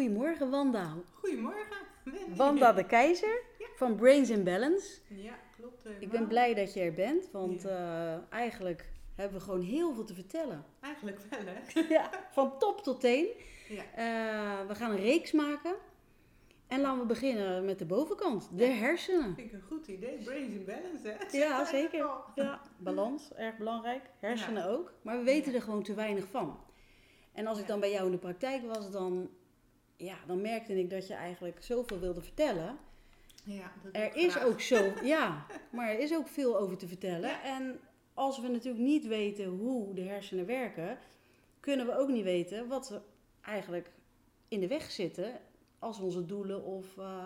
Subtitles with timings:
[0.00, 0.94] Goedemorgen Wanda.
[1.12, 2.36] Goedemorgen, Wendy.
[2.36, 3.42] Wanda de Keizer
[3.76, 4.98] van Brains in Balance.
[5.08, 5.84] Ja, klopt.
[5.98, 10.04] Ik ben blij dat je er bent, want eh, eigenlijk hebben we gewoon heel veel
[10.04, 10.64] te vertellen.
[10.80, 11.80] Eigenlijk wel, hè?
[11.94, 13.26] Ja, van top tot teen.
[13.68, 13.82] Ja.
[13.82, 15.74] Eh, we gaan een reeks maken.
[16.66, 19.34] En laten we beginnen met de bovenkant, de hersenen.
[19.34, 20.18] Vind ik een goed idee.
[20.24, 21.38] Brains in balance, hè?
[21.38, 22.10] Ja, zeker.
[22.34, 24.02] Ja, balans, erg belangrijk.
[24.18, 24.92] Hersenen ook.
[25.02, 26.58] Maar we weten er gewoon te weinig van.
[27.32, 29.30] En als ik dan bij jou in de praktijk was, dan,
[30.00, 32.78] ja, dan merkte ik dat je eigenlijk zoveel wilde vertellen.
[33.44, 34.44] Ja, dat Er is graag.
[34.44, 37.28] ook zo, ja, maar er is ook veel over te vertellen.
[37.28, 37.42] Ja.
[37.44, 37.80] En
[38.14, 40.98] als we natuurlijk niet weten hoe de hersenen werken,
[41.60, 43.02] kunnen we ook niet weten wat er
[43.40, 43.90] eigenlijk
[44.48, 45.40] in de weg zitten
[45.78, 47.24] als we onze doelen of eh,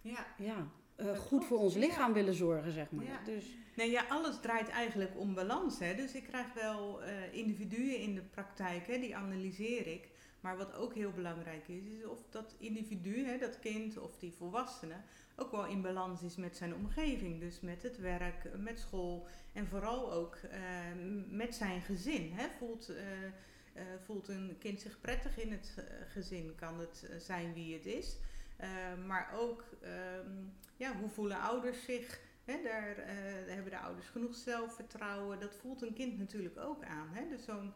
[0.00, 0.26] Ja.
[0.38, 1.80] ja, eh, goed klopt, voor ons ja.
[1.80, 3.04] lichaam willen zorgen, zeg maar.
[3.04, 3.20] Ja.
[3.24, 3.44] Dus
[3.76, 5.94] Nee, ja, alles draait eigenlijk om balans, hè?
[5.94, 8.98] Dus ik krijg wel eh, individuen in de praktijk, hè?
[8.98, 10.08] Die analyseer ik.
[10.48, 14.32] Maar wat ook heel belangrijk is, is of dat individu, hè, dat kind of die
[14.32, 14.94] volwassene,
[15.36, 17.40] ook wel in balans is met zijn omgeving.
[17.40, 20.60] Dus met het werk, met school en vooral ook eh,
[21.30, 22.32] met zijn gezin.
[22.32, 22.46] Hè.
[22.58, 25.74] Voelt, eh, eh, voelt een kind zich prettig in het
[26.08, 28.16] gezin, kan het zijn wie het is.
[29.06, 30.32] Maar ook, ehm,
[30.76, 32.20] ja, hoe voelen ouders zich?
[32.44, 32.94] Daar
[33.46, 35.40] hebben de ouders genoeg zelfvertrouwen.
[35.40, 37.28] Dat voelt een kind natuurlijk ook aan.
[37.30, 37.72] Dus zo'n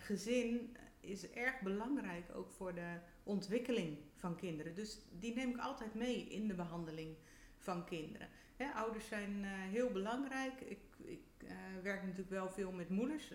[0.00, 4.74] gezin is erg belangrijk ook voor de ontwikkeling van kinderen.
[4.74, 7.16] Dus die neem ik altijd mee in de behandeling
[7.58, 8.28] van kinderen.
[8.74, 10.60] Ouders zijn eh, heel belangrijk.
[10.60, 13.32] Ik, ik eh, werk natuurlijk wel veel met moeders.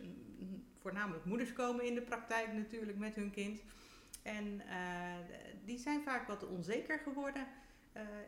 [0.77, 3.61] Voornamelijk moeders komen in de praktijk natuurlijk met hun kind.
[4.23, 5.15] En eh,
[5.65, 7.47] die zijn vaak wat onzeker geworden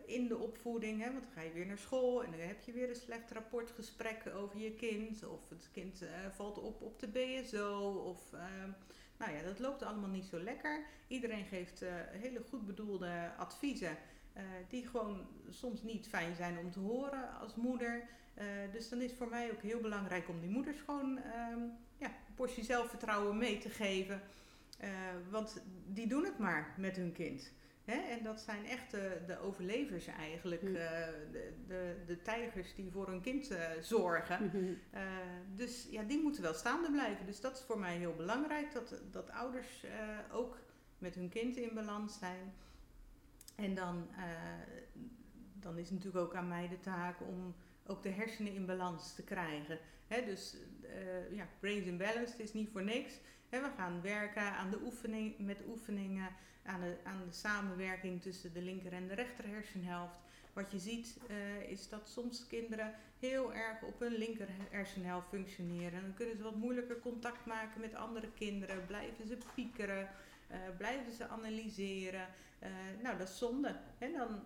[0.05, 1.01] in de opvoeding.
[1.01, 1.11] Hè?
[1.11, 4.31] Want dan ga je weer naar school en dan heb je weer een slecht rapportgesprek
[4.35, 5.25] over je kind.
[5.25, 7.89] Of het kind valt op op de BSO.
[7.89, 8.71] Of, ehm,
[9.25, 10.85] nou ja, dat loopt allemaal niet zo lekker.
[11.07, 13.97] Iedereen geeft eh, hele goed bedoelde adviezen.
[14.33, 18.03] eh, die gewoon soms niet fijn zijn om te horen als moeder.
[18.33, 21.59] Eh, dus dan is voor mij ook heel belangrijk om die moeders gewoon ehm,
[21.97, 24.21] ja, een portie zelfvertrouwen mee te geven.
[25.29, 27.51] Want die doen het maar met hun kind.
[27.85, 27.95] Hè?
[27.95, 30.61] En dat zijn echt de, de overlevers eigenlijk.
[30.61, 30.75] Hm.
[30.75, 34.51] eh, de, de, de tijgers die voor hun kind eh, zorgen.
[34.91, 35.01] Eh,
[35.55, 37.25] dus ja, die moeten wel staande blijven.
[37.25, 38.73] Dus dat is voor mij heel belangrijk.
[38.73, 39.85] Dat, dat ouders
[40.31, 40.57] ook
[40.97, 42.53] met hun kind in balans zijn.
[43.55, 44.07] En dan,
[45.53, 47.55] dan is het natuurlijk ook aan mij de taak om
[47.85, 49.79] ook de hersenen in balans te krijgen.
[50.07, 50.57] Hè, dus
[51.31, 53.13] ja, brains in balance, het is niet voor niks.
[53.49, 56.29] Hè, we gaan werken aan de oefening, met oefeningen,
[56.63, 60.19] aan de, aan de samenwerking tussen de linker en de rechter hersenhelft.
[60.53, 62.93] Wat je ziet eh, is dat soms kinderen
[63.27, 66.01] heel erg op hun linker hersenhelft functioneren.
[66.01, 70.09] Dan kunnen ze wat moeilijker contact maken met andere kinderen, blijven ze piekeren,
[70.47, 72.27] eh, blijven ze analyseren.
[72.59, 72.69] Eh,
[73.01, 73.79] nou, dat is zonde.
[73.97, 74.43] En dan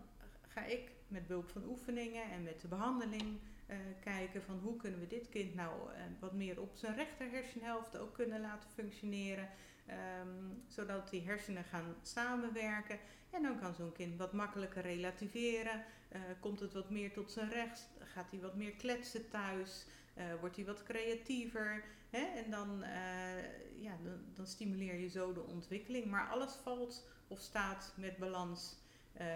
[0.48, 5.00] ga ik met behulp van oefeningen en met de behandeling eh, kijken van hoe kunnen
[5.00, 5.72] we dit kind nou
[6.20, 9.50] wat meer op zijn rechter hersenhelft ook kunnen laten functioneren.
[9.88, 10.28] Ehm,
[10.68, 13.00] zodat die hersenen gaan samenwerken.
[13.30, 15.84] En dan kan zo'n kind wat makkelijker relativeren.
[16.10, 17.90] Eh, komt het wat meer tot zijn recht?
[18.00, 19.86] Gaat hij wat meer kletsen thuis?
[20.14, 21.84] Eh, wordt hij wat creatiever?
[22.10, 22.26] Hè?
[22.44, 26.06] En dan, eh, ja, dan, dan stimuleer je zo de ontwikkeling.
[26.06, 28.86] Maar alles valt of staat met balans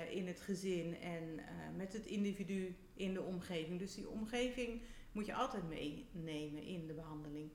[0.09, 1.39] in het gezin en
[1.75, 3.79] met het individu in de omgeving.
[3.79, 4.81] Dus die omgeving
[5.11, 7.51] moet je altijd meenemen in de behandeling.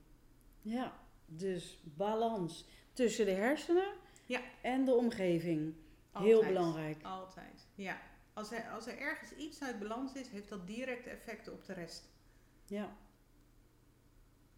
[0.61, 2.65] Ja, dus balans
[2.97, 3.93] tussen de hersenen
[4.25, 4.39] Ja.
[4.61, 5.73] en de omgeving.
[6.11, 7.03] Heel belangrijk.
[7.03, 7.97] Altijd, ja.
[8.33, 11.73] Als er, als er ergens iets uit balans is, heeft dat directe effecten op de
[11.73, 12.09] rest.
[12.65, 12.95] Ja.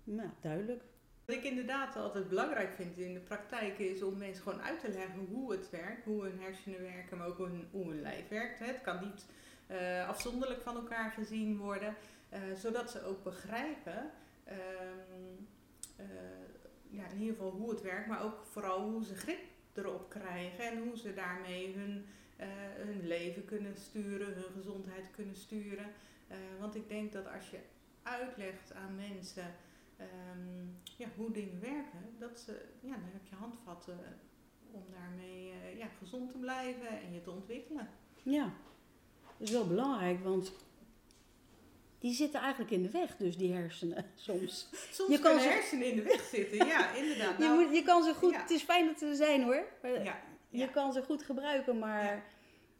[0.04, 0.84] Nou, duidelijk.
[1.26, 4.90] Wat ik inderdaad altijd belangrijk vind in de praktijk is om mensen gewoon uit te
[4.90, 8.28] leggen hoe het werkt, hoe hun hersenen werken, maar ook hoe hun, hoe hun lijf
[8.28, 8.60] werkt.
[8.60, 9.26] Het kan niet
[9.68, 11.96] eh, afzonderlijk van elkaar gezien worden,
[12.30, 14.12] eh, zodat ze ook begrijpen,
[14.44, 14.58] ehm,
[15.96, 16.06] eh,
[16.90, 19.40] ja, in ieder geval hoe het werkt, maar ook vooral hoe ze grip
[19.74, 22.06] erop krijgen en hoe ze daarmee hun,
[22.38, 25.86] eh, hun leven kunnen sturen, hun gezondheid kunnen sturen.
[26.28, 27.60] Eh, want ik denk dat als je
[28.04, 29.56] uitlegt aan mensen
[29.98, 30.66] ehm,
[30.98, 34.00] ja, hoe dingen werken, dat ze, ja, dan heb je handvatten
[34.72, 37.90] om daarmee eh, ja, gezond te blijven en je te ontwikkelen.
[38.24, 38.54] Ja,
[39.38, 40.54] dat is wel belangrijk, want
[42.00, 44.68] die zitten eigenlijk in de weg, dus die hersenen soms.
[44.92, 47.38] Soms Je kan kunnen ze- hersenen in de weg zitten, ja, inderdaad.
[47.38, 48.42] Je, Nou, moet, je kan ze goed, ja.
[48.42, 49.64] het is fijn dat ze er zijn hoor.
[49.82, 50.20] maar ja,
[50.50, 52.26] Je kan ze goed gebruiken, maar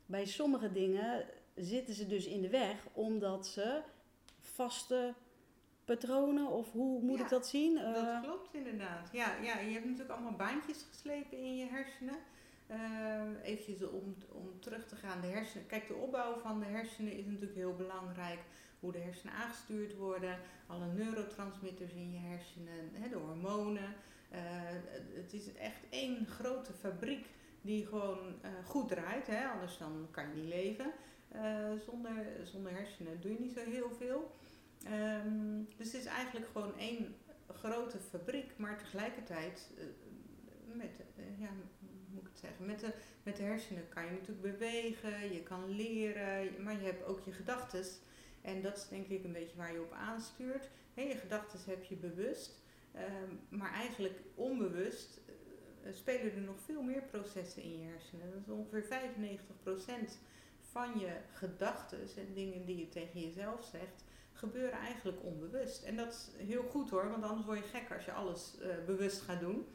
[0.06, 1.26] bij sommige dingen
[1.56, 3.82] zitten ze dus in de weg omdat ze
[4.42, 5.14] vaste
[5.86, 7.76] patronen, of hoe moet ik dat zien?
[7.76, 9.10] Dat Eh, klopt inderdaad.
[9.12, 12.16] Ja, ja, je hebt natuurlijk allemaal baantjes geslepen in je hersenen.
[13.44, 15.68] Eventjes om, om terug te gaan, de hersenen.
[15.68, 18.40] Kijk, de opbouw van de hersenen is natuurlijk heel belangrijk.
[18.80, 23.96] Hoe de hersenen aangestuurd worden, alle neurotransmitters in je hersenen, hè, de hormonen.
[24.30, 24.42] Eh,
[25.14, 27.26] het is echt één grote fabriek
[27.62, 29.28] die gewoon eh, goed draait.
[29.28, 29.48] Hè?
[29.48, 30.92] Anders dan kan je niet leven.
[31.28, 34.32] Eh, zonder, zonder hersenen doe je niet zo heel veel.
[34.84, 37.16] Ehm, dus het is eigenlijk gewoon één
[37.48, 39.72] grote fabriek, maar tegelijkertijd
[40.74, 41.02] met,
[41.38, 41.50] ja,
[42.10, 42.94] moet ik het zeggen, met de,
[43.24, 47.32] met de hersenen kan je natuurlijk bewegen, je kan leren, maar je hebt ook je
[47.32, 47.86] gedachten.
[48.50, 50.70] En dat is denk ik een beetje waar je op aanstuurt.
[50.94, 52.60] Hè, je gedachten heb je bewust,
[52.92, 55.20] ehm, maar eigenlijk onbewust
[55.84, 58.32] eh, spelen er nog veel meer processen in je hersenen.
[58.32, 60.20] Dat ongeveer 95%
[60.62, 64.04] van je gedachten en dingen die je tegen jezelf zegt,
[64.34, 65.84] gebeuren eigenlijk onbewust.
[65.84, 68.70] En dat is heel goed hoor, want anders word je gek als je alles eh,
[68.86, 69.66] bewust gaat doen.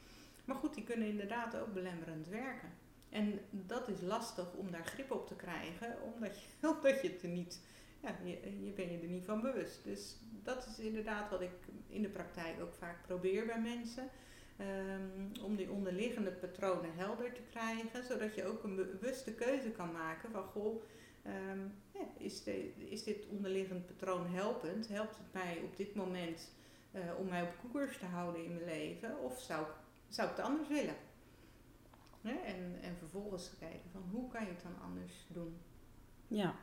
[0.44, 2.72] Maar goed, die kunnen inderdaad ook belemmerend werken.
[3.08, 7.22] En dat is lastig om daar grip op te krijgen, omdat je, omdat je het
[7.22, 7.60] er niet,
[8.04, 9.84] ja, je, je bent je er niet van bewust.
[9.84, 11.50] Dus dat is inderdaad wat ik
[11.88, 14.08] in de praktijk ook vaak probeer bij mensen.
[14.56, 19.92] Ehm, om die onderliggende patronen helder te krijgen, zodat je ook een bewuste keuze kan
[19.92, 20.82] maken van goh,
[21.22, 21.60] ehm,
[21.92, 24.88] ja, is, de, is dit onderliggend patroon helpend?
[24.88, 26.52] Helpt het mij op dit moment
[26.92, 29.18] eh, om mij op koers te houden in mijn leven?
[29.20, 29.66] Of zou,
[30.08, 30.96] zou ik het anders willen?
[32.22, 35.56] En, en vervolgens kijken van hoe kan je het dan anders doen?
[36.28, 36.54] ja.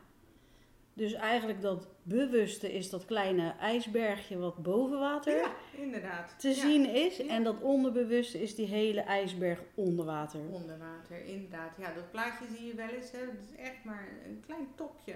[0.94, 6.34] Dus eigenlijk dat bewuste is dat kleine ijsbergje wat boven water Ja, inderdaad.
[6.38, 7.16] te Ja, zien is.
[7.16, 7.28] Ja.
[7.28, 10.40] En dat onderbewuste is die hele ijsberg onder water.
[10.40, 11.70] Onder water, inderdaad.
[11.78, 13.10] Ja, dat plaatje zie je wel eens.
[13.10, 13.18] Hè.
[13.18, 15.14] Het is echt maar een klein topje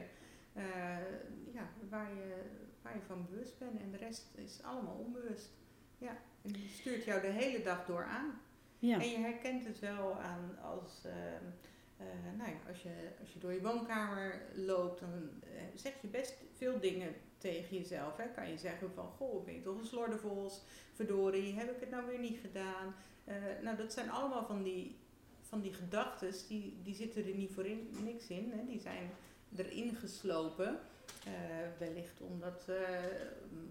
[0.52, 0.62] eh,
[1.54, 2.34] ja, waar, je,
[2.82, 3.80] waar je van bewust bent.
[3.80, 5.50] En de rest is allemaal onbewust.
[5.98, 8.40] Ja, en die stuurt jou de hele dag door aan.
[8.78, 9.00] Ja.
[9.00, 11.44] En je herkent het wel aan als, ehm,
[11.96, 16.08] eh, nou ja, als, je, als je door je woonkamer loopt, dan eh, zeg je
[16.08, 18.16] best veel dingen tegen jezelf.
[18.16, 18.28] Hè.
[18.34, 20.62] Kan je zeggen van, goh, ben je toch een slordervols,
[20.92, 22.94] verdorie, heb ik het nou weer niet gedaan?
[23.24, 24.96] Eh, nou, dat zijn allemaal van die,
[25.40, 28.52] van die gedachten, die, die zitten er niet voor in, niks in.
[28.54, 28.66] Hè.
[28.66, 29.10] Die zijn
[29.56, 30.78] erin geslopen.
[31.78, 32.70] Wellicht omdat,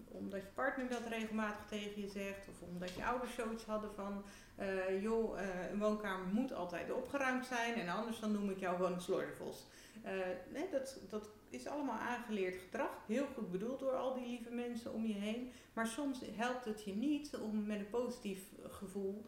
[0.08, 4.24] omdat je partner dat regelmatig tegen je zegt, of omdat je ouders zoiets hadden van,
[4.56, 8.76] eh, joh, eh, een woonkamer moet altijd opgeruimd zijn en anders dan noem ik jou
[8.76, 9.66] gewoon een slordervos.
[10.02, 10.12] Eh,
[10.52, 14.92] nee, dat, dat is allemaal aangeleerd gedrag, heel goed bedoeld door al die lieve mensen
[14.92, 19.26] om je heen, maar soms helpt het je niet om met een positief gevoel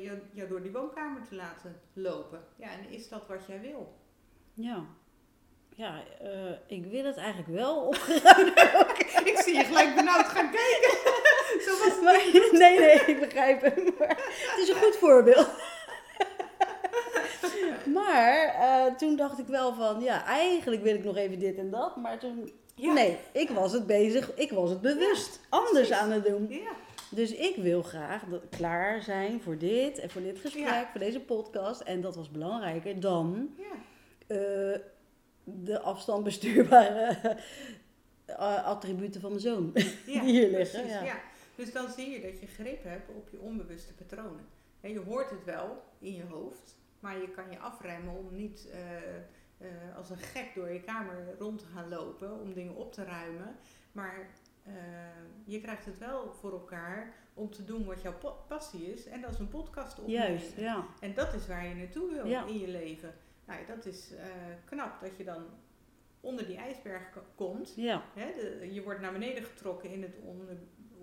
[0.00, 2.44] je, door die woonkamer te laten lopen.
[2.56, 3.96] Ja, en is dat wat jij wil?
[4.54, 4.84] Ja.
[5.74, 6.02] Ja,
[6.66, 7.94] ik wil het eigenlijk wel op.
[9.24, 10.90] ik zie je gelijk benauwd gaan kijken.
[11.64, 12.02] Zo was het.
[12.02, 12.14] Maar,
[12.64, 13.94] nee, nee, ik begrijp hem.
[13.98, 15.48] Maar het is een goed voorbeeld.
[17.92, 21.70] Maar eh, toen dacht ik wel van, ja, eigenlijk wil ik nog even dit en
[21.70, 21.96] dat.
[21.96, 22.92] Maar toen, Ja.
[22.92, 25.96] nee, ik was het bezig, ik was het bewust anders precies.
[26.04, 26.46] aan het doen.
[26.50, 26.70] Ja,
[27.10, 31.80] Dus ik wil graag klaar zijn voor dit en voor dit gesprek, voor deze podcast.
[31.80, 33.64] En dat was belangrijker dan ja.
[34.36, 34.80] eh,
[35.44, 37.16] de afstand bestuurbare
[38.26, 39.70] eh, attributen van mijn zoon.
[40.06, 41.20] Ja, die hier liggen, precies, ja.
[41.56, 44.44] Dus dan zie je dat je grip hebt op je onbewuste patronen.
[44.80, 48.68] En je hoort het wel in je hoofd, maar je kan je afremmen om niet
[48.70, 49.16] eh,
[49.58, 53.04] eh, als een gek door je kamer rond te gaan lopen om dingen op te
[53.04, 53.56] ruimen.
[53.92, 54.26] Maar
[54.62, 54.72] eh,
[55.44, 58.14] je krijgt het wel voor elkaar om te doen wat jouw
[58.48, 59.06] passie is.
[59.06, 60.22] En dat is een podcast opnemen.
[60.28, 60.86] Juist, ja.
[61.00, 62.44] En dat is waar je naartoe wil Ja.
[62.46, 63.14] in je leven.
[63.46, 64.12] Nou, ja, dat is
[64.64, 65.44] knap dat je dan
[66.20, 67.72] onder die ijsberg ko- komt.
[67.76, 70.48] Ja, de- je wordt naar beneden getrokken in het on-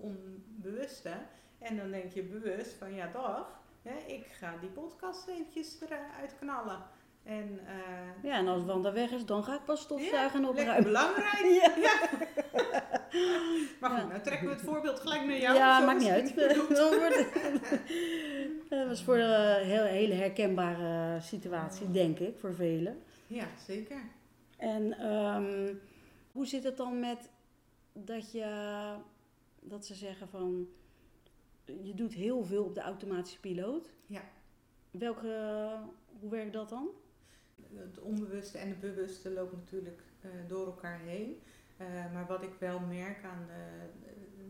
[0.03, 1.12] onbewuste.
[1.60, 6.36] En dan denk je bewust van ja, dag, hè, ik ga die podcast eventjes eruit
[6.39, 6.77] knallen.
[7.24, 10.62] En eh, ja, en als Wanda weg is, dan ga ik pas stofzuigen en lekker
[10.63, 10.83] opruimen.
[10.83, 11.41] belangrijk.
[11.62, 11.72] Ja.
[11.81, 12.10] Ja.
[13.79, 14.07] maar goed, Ja.
[14.07, 15.55] nou trekken we het voorbeeld gelijk naar jou.
[15.55, 16.33] Ja, maakt niet uit.
[18.69, 23.01] Dat was voor een heel, hele herkenbare situatie, denk ik, voor velen.
[23.27, 23.98] Ja, zeker.
[24.57, 25.74] En ehm,
[26.31, 27.29] hoe zit het dan met
[27.93, 28.45] dat je,
[29.63, 30.67] dat ze zeggen van,
[31.65, 33.93] je doet heel veel op de automatische piloot.
[34.05, 34.22] Ja.
[34.91, 35.72] welke,
[36.20, 36.89] hoe werkt dat dan?
[37.74, 41.41] Het onbewuste en het bewuste lopen natuurlijk uh, door elkaar heen.
[41.82, 43.89] Uh, maar wat ik wel merk aan de,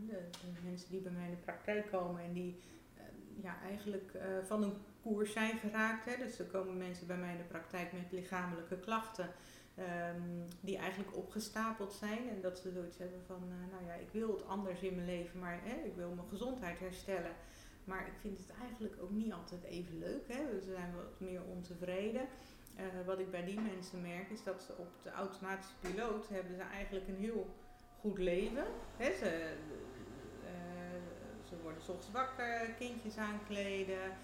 [0.06, 2.58] de, de, mensen die bij mij in de praktijk komen en die
[2.96, 3.02] uh,
[3.42, 6.04] ja, eigenlijk van een koers zijn geraakt.
[6.04, 6.24] Hè.
[6.24, 9.30] Dus er komen mensen bij mij in de praktijk met lichamelijke klachten.
[9.78, 14.28] Um, die eigenlijk opgestapeld zijn en dat ze zoiets hebben van, nou ja, ik wil
[14.28, 17.32] het anders in mijn leven, maar hè, ik wil mijn gezondheid herstellen.
[17.84, 20.28] Maar ik vind het eigenlijk ook niet altijd even leuk.
[20.28, 20.60] Hè.
[20.60, 22.26] Ze zijn wat meer ontevreden.
[22.76, 26.54] Uh, wat ik bij die mensen merk is dat ze op de automatische piloot hebben
[26.54, 27.46] ze eigenlijk een heel
[28.00, 28.64] goed leven.
[28.96, 29.56] Hè, ze,
[30.42, 34.16] uh, ze worden soms wakker, kindjes aankleden,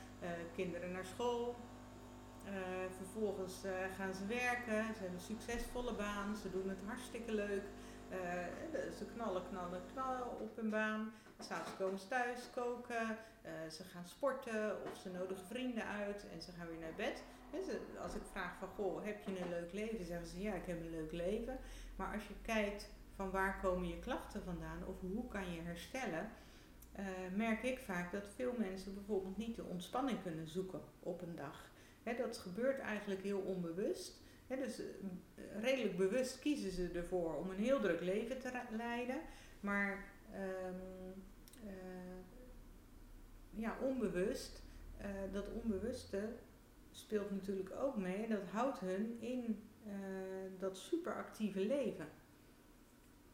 [0.54, 1.57] kinderen naar school.
[2.97, 3.54] Vervolgens
[3.97, 7.62] gaan ze werken, ze hebben een succesvolle baan, ze doen het hartstikke leuk.
[8.99, 11.12] ze knallen, knallen, knallen op hun baan.
[11.38, 13.16] S'avonds komen ze thuis, koken,
[13.71, 17.23] ze gaan sporten of ze nodigen vrienden uit en ze gaan weer naar bed
[18.02, 20.04] als ik vraag van, goh, heb je een leuk leven?
[20.04, 21.59] Zeggen ze, ja, ik heb een leuk leven.
[21.97, 26.30] Maar als je kijkt van waar komen je klachten vandaan of hoe kan je herstellen,
[27.35, 31.70] merk ik vaak dat veel mensen bijvoorbeeld niet de ontspanning kunnen zoeken op een dag.
[32.17, 34.21] Dat gebeurt eigenlijk heel onbewust.
[34.49, 34.87] dus uh,
[35.61, 39.21] redelijk bewust kiezen ze ervoor om een heel druk leven te leiden.
[39.61, 41.14] Maar um,
[41.64, 41.71] uh,
[43.50, 44.62] ja, onbewust,
[45.33, 46.29] dat onbewuste
[46.90, 48.29] speelt natuurlijk ook mee.
[48.29, 49.93] Dat houdt hun in uh,
[50.59, 52.09] dat superactieve leven.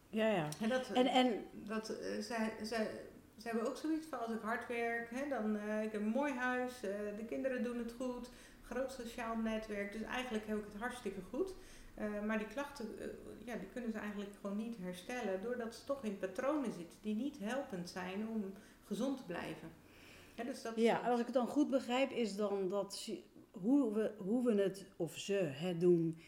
[0.09, 0.49] Ja, ja.
[0.61, 1.87] En, dat, en, en dat,
[2.21, 2.89] zij, zij,
[3.37, 6.09] zij hebben ook zoiets van als ik hard werk, hè, dan uh, ik heb een
[6.09, 8.29] mooi huis, de kinderen doen het goed,
[8.71, 9.93] groot sociaal netwerk.
[9.93, 11.55] Dus eigenlijk heb ik het hartstikke goed.
[12.27, 12.87] maar die klachten,
[13.45, 17.15] ja, die kunnen ze eigenlijk gewoon niet herstellen, doordat ze toch in patronen zitten die
[17.15, 18.53] niet helpend zijn om
[18.85, 19.71] gezond te blijven.
[20.35, 23.11] Ja, dus dat ja, als ik het dan goed begrijp, is dan dat
[23.51, 26.19] hoe we, hoe we het, of ze het doen,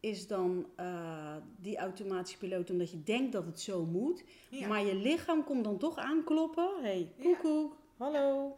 [0.00, 4.24] is dan uh, die automatische piloot omdat je denkt dat het zo moet.
[4.68, 6.70] Maar je lichaam komt dan toch aankloppen.
[6.80, 8.56] hey, koekoek, hallo,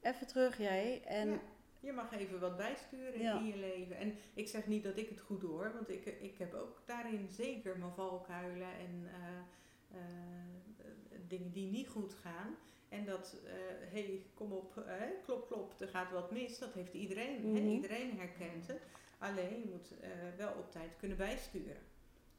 [0.00, 1.02] even terug jij.
[1.04, 1.40] En
[1.84, 3.96] Je mag even wat bijsturen in je leven.
[3.96, 7.28] En ik zeg niet dat ik het goed doe want ik, ik heb ook daarin
[7.30, 12.56] zeker mijn valkuilen en uh, uh, dingen die niet goed gaan.
[12.88, 14.84] En dat, hé, uh, hey, kom op,
[15.24, 16.58] klop, klop, er gaat wat mis.
[16.58, 17.40] Dat heeft iedereen.
[17.40, 17.68] Mm -hmm.
[17.68, 18.82] Iedereen herkent het.
[19.18, 19.94] Alleen je moet
[20.36, 21.82] wel op tijd kunnen bijsturen.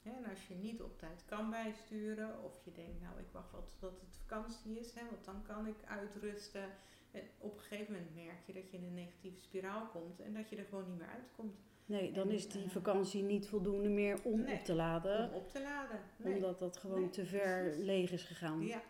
[0.04, 3.66] en als je niet op tijd kan bijsturen, of je denkt, nou ik wacht wel
[3.80, 6.70] tot het vakantie is, hè, want dan kan ik uitrusten.
[7.16, 10.34] En op een gegeven moment merk je dat je in een negatieve spiraal komt en
[10.34, 11.56] dat je er gewoon niet meer uitkomt.
[11.86, 15.30] Nee, dan is die vakantie niet voldoende meer om nee, op te laden.
[15.30, 16.00] Om op te laden.
[16.18, 16.36] Nee.
[16.36, 17.86] Omdat dat gewoon nee, te ver precies.
[17.86, 18.66] leeg is gegaan.
[18.66, 18.82] Ja,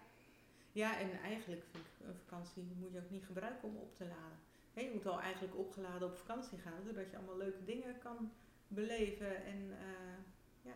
[0.71, 4.05] ja, en eigenlijk vind ik een vakantie moet je ook niet gebruiken om op te
[4.05, 4.39] laden.
[4.73, 8.31] je moet al eigenlijk opgeladen op vakantie gaan, zodat je allemaal leuke dingen kan
[8.67, 10.17] beleven en uh,
[10.61, 10.73] ja,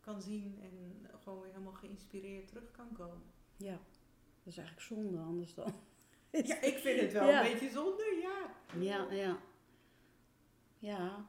[0.00, 3.22] kan zien en gewoon weer helemaal geïnspireerd terug kan komen.
[3.56, 3.78] Ja,
[4.38, 5.74] dat is eigenlijk zonde anders dan.
[6.46, 7.44] Ja, ik vind het wel ja.
[7.44, 8.54] een beetje zonde, ja.
[8.80, 9.38] Ja, ja.
[10.78, 11.26] Ja,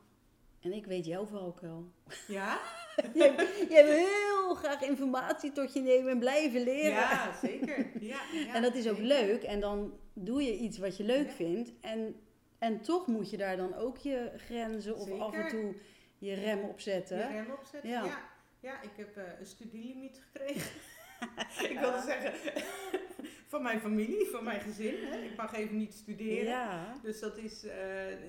[0.62, 1.92] en ik weet jouw valkuil.
[2.28, 2.60] Ja?
[3.14, 6.92] je, je hebt heel graag informatie tot je nemen en blijven leren.
[6.92, 7.92] Ja, zeker.
[8.00, 9.44] Ja, ja, en dat is ook leuk.
[9.44, 11.72] En dan doe je iets wat je leuk vindt.
[11.82, 12.16] En,
[12.60, 15.76] en toch moet je daar dan ook je grenzen of af en toe
[16.18, 17.18] je rem op zetten.
[17.18, 18.04] Je rem opzetten, ja.
[18.04, 18.34] ja.
[18.60, 20.72] Ja, ik heb uh, een studielimiet gekregen.
[21.72, 22.34] ik wilde zeggen,
[23.52, 24.96] van mijn familie, van mijn gezin.
[25.06, 25.18] Hè.
[25.18, 26.46] Ik mag even niet studeren.
[26.46, 26.94] Ja.
[27.02, 27.72] Dus dat is uh,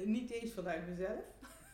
[0.04, 1.24] niet eens vanuit mezelf.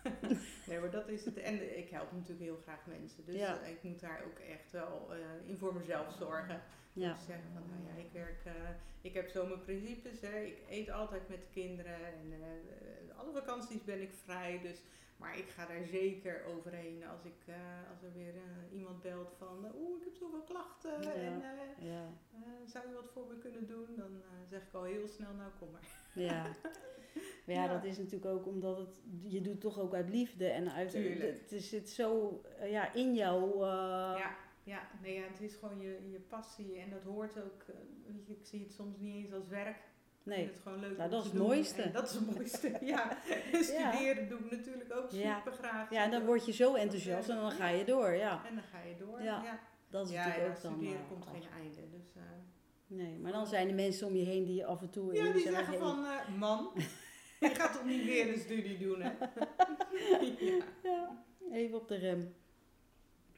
[0.66, 1.38] nee, maar dat is het.
[1.38, 3.24] En ik help natuurlijk heel graag mensen.
[3.24, 3.60] Dus ja.
[3.60, 6.62] ik moet daar ook echt wel uh, in voor mezelf zorgen.
[6.92, 7.14] Ja.
[7.14, 8.52] Te zeggen van, nou ja, ik werk, uh,
[9.00, 10.20] ik heb zo mijn principes.
[10.20, 10.40] Hè.
[10.40, 12.04] Ik eet altijd met de kinderen.
[12.04, 12.32] En
[13.16, 14.60] alle vakanties ben ik vrij.
[14.62, 14.82] Dus,
[15.22, 17.54] maar ik ga daar zeker overheen als, ik,
[17.90, 18.34] als er weer
[18.72, 19.66] iemand belt van...
[19.74, 21.02] Oeh, ik heb zoveel klachten.
[21.02, 21.12] Ja.
[21.12, 21.42] En
[21.78, 22.04] ja.
[22.66, 23.86] zou je wat voor me kunnen doen?
[23.96, 25.88] Dan zeg ik al heel snel, nou kom maar.
[26.14, 26.46] Ja.
[27.46, 30.72] Maar ja, dat is natuurlijk ook omdat het, je doet toch ook uit liefde en
[30.72, 33.58] uit, het, het zit zo ja, in jou.
[33.58, 37.64] Ja, ja, nee, ja, het is gewoon je, je passie en dat hoort ook,
[38.06, 39.90] weet je, ik zie het soms niet eens als werk.
[40.24, 41.90] Nee, het gewoon leuk nou, dat is het mooiste.
[41.90, 43.18] dat is het mooiste, ja.
[43.52, 44.28] En studeren ja.
[44.28, 45.90] doe ik natuurlijk ook super graag.
[45.90, 48.42] Ja, en dan word je zo enthousiast en dan ga je door, ja.
[48.46, 49.42] En dan ga je door, ja.
[49.42, 49.60] ja.
[49.90, 50.72] Dat is natuurlijk ook dan...
[50.72, 52.22] studeren komt geen einde, dus...
[52.86, 55.14] nee, maar dan zijn er mensen om je heen die je af en toe...
[55.14, 56.06] Ja, die zeggen van,
[56.38, 56.70] man...
[57.42, 59.10] Je gaat toch niet weer een studie doen, hè?
[60.50, 60.64] ja.
[60.82, 61.24] ja.
[61.52, 62.34] Even op de rem.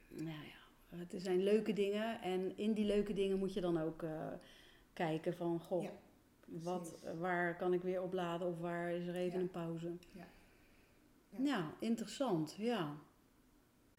[0.09, 2.23] Nou ja, het zijn leuke dingen.
[2.23, 4.27] En in die leuke dingen moet je dan ook uh,
[4.93, 5.89] kijken van, goh,
[6.47, 9.45] Wat, waar kan ik weer opladen of waar is er even Ja.
[9.45, 9.93] een pauze?
[10.13, 10.27] Ja.
[11.31, 11.73] Ja, Ja.
[11.79, 12.55] interessant.
[12.59, 12.97] Ja.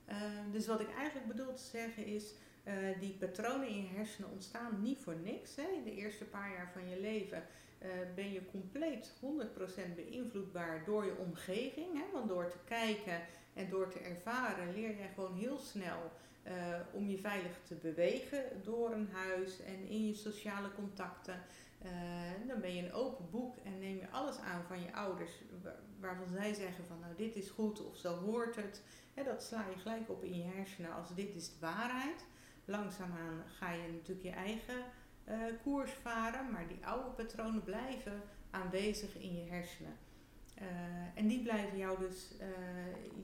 [0.05, 0.17] Eh,
[0.51, 2.33] dus wat ik eigenlijk bedoel te zeggen is,
[2.63, 5.55] eh, die patronen in je hersenen ontstaan niet voor niks.
[5.55, 5.63] Hè.
[5.63, 7.43] In de eerste paar jaar van je leven
[7.79, 11.93] eh, ben je compleet 100% beïnvloedbaar door je omgeving.
[11.93, 12.03] Hè.
[12.13, 13.21] Want door te kijken
[13.53, 16.11] en door te ervaren leer jij gewoon heel snel
[16.43, 21.41] eh, om je veilig te bewegen door een huis en in je sociale contacten.
[21.81, 21.91] Eh,
[22.47, 25.31] dan ben je een open boek en neem je alles aan van je ouders
[25.63, 28.81] wa- waarvan zij zeggen van nou dit is goed of zo hoort het.
[29.13, 32.25] Hè, dat sla je gelijk op in je hersenen als dit is de waarheid.
[32.65, 34.83] Langzaamaan ga je natuurlijk je eigen
[35.23, 39.97] eh, koers varen, maar die oude patronen blijven aanwezig in je hersenen.
[40.55, 40.65] Eh,
[41.15, 42.27] en die blijven jou dus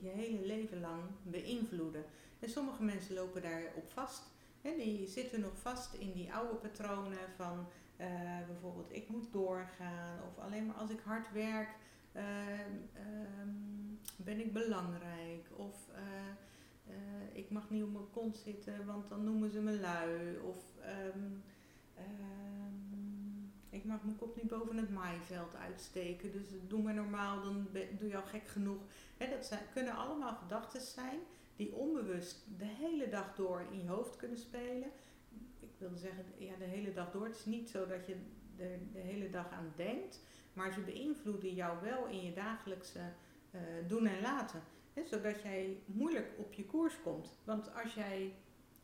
[0.00, 2.04] je hele leven lang beïnvloeden.
[2.40, 4.22] En sommige mensen lopen daarop vast.
[4.60, 7.66] Hè, die zitten nog vast in die oude patronen van
[8.02, 11.68] eh, bijvoorbeeld ik moet doorgaan of alleen maar als ik hard werk
[12.12, 13.48] ehm, ehm,
[14.16, 16.02] ben ik belangrijk of eh,
[16.94, 20.56] eh, ik mag niet op mijn kont zitten want dan noemen ze me lui of
[20.80, 21.30] ehm,
[23.70, 27.68] ik mag mijn kop niet boven het maaiveld uitsteken dus doe maar normaal dan
[27.98, 28.80] doe je al gek genoeg.
[29.18, 31.18] Dat zijn, kunnen allemaal gedachten zijn
[31.56, 34.90] die onbewust de hele dag door in je hoofd kunnen spelen.
[35.82, 37.24] Wilde zeggen, ja, de hele dag door.
[37.24, 38.16] Het is niet zo dat je
[38.56, 40.20] er de hele dag aan denkt,
[40.52, 43.12] maar ze beïnvloeden jou wel in je dagelijkse
[43.50, 44.62] eh, doen en laten.
[45.04, 47.34] Zodat jij moeilijk op je koers komt.
[47.44, 48.34] Want als jij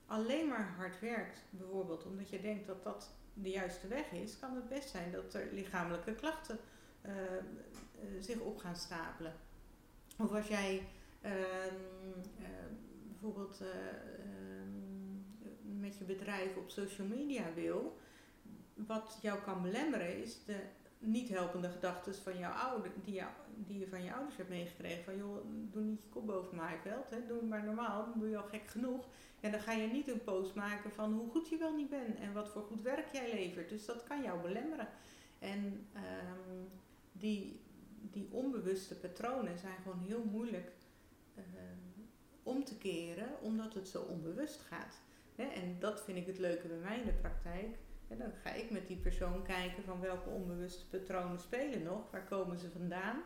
[0.06, 4.54] alleen maar hard werkt, bijvoorbeeld omdat je denkt dat dat de juiste weg is, kan
[4.54, 6.58] het best zijn dat er lichamelijke klachten
[7.00, 7.42] eh, eh,
[8.20, 9.34] zich op gaan stapelen.
[10.18, 10.86] Of als jij
[11.20, 11.34] ehm,
[12.38, 12.48] eh,
[13.08, 13.62] bijvoorbeeld
[15.88, 17.98] met je bedrijf op social media wil,
[18.74, 20.60] wat jou kan belemmeren is de
[20.98, 23.22] niet helpende gedachten van jouw ouder, die,
[23.54, 25.04] die je van je ouders hebt meegekregen.
[25.04, 27.26] Van joh, doe niet je kop boven maaiveld, hè.
[27.26, 29.06] doe maar normaal, dan doe je al gek genoeg.
[29.40, 32.18] En dan ga je niet een post maken van hoe goed je wel niet bent
[32.18, 33.68] en wat voor goed werk jij levert.
[33.68, 34.88] Dus dat kan jou belemmeren.
[35.38, 36.64] En ehm,
[37.12, 37.60] die,
[38.00, 40.72] die onbewuste patronen zijn gewoon heel moeilijk
[41.34, 42.06] ehm,
[42.42, 45.00] om te keren, omdat het zo onbewust gaat.
[45.44, 47.76] En dat vind ik het leuke bij mij in de praktijk.
[48.08, 52.24] En dan ga ik met die persoon kijken van welke onbewuste patronen spelen nog, waar
[52.24, 53.22] komen ze vandaan.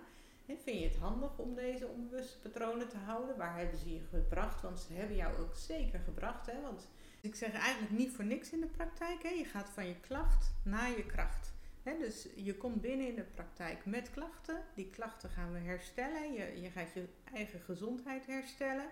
[0.47, 3.37] En vind je het handig om deze onbewuste patronen te houden?
[3.37, 4.63] Waar hebben ze je gebracht?
[4.63, 6.47] Want ze hebben jou ook zeker gebracht.
[6.47, 6.61] Hè?
[6.61, 6.89] Want
[7.21, 9.23] ik zeg eigenlijk niet voor niks in de praktijk.
[9.23, 9.29] Hè?
[9.29, 11.53] Je gaat van je klacht naar je kracht.
[11.83, 11.99] Hè?
[11.99, 14.65] Dus je komt binnen in de praktijk met klachten.
[14.75, 16.33] Die klachten gaan we herstellen.
[16.33, 18.87] Je, je gaat je eigen gezondheid herstellen.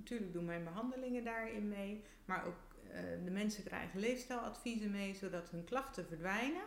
[0.00, 2.04] Natuurlijk doen mijn behandelingen daarin mee.
[2.24, 6.62] Maar ook eh, de mensen krijgen leefstijladviezen mee, zodat hun klachten verdwijnen.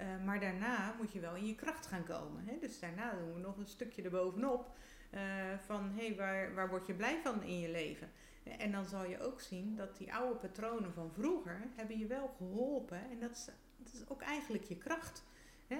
[0.00, 2.44] Uh, maar daarna moet je wel in je kracht gaan komen.
[2.46, 2.58] Hè?
[2.60, 4.76] Dus daarna doen we nog een stukje erbovenop
[5.14, 5.20] uh,
[5.66, 8.10] van hé, hey, waar, waar word je blij van in je leven?
[8.58, 12.34] En dan zal je ook zien dat die oude patronen van vroeger hebben je wel
[12.36, 13.10] geholpen.
[13.10, 13.48] En dat is,
[13.92, 15.24] is ook eigenlijk je kracht.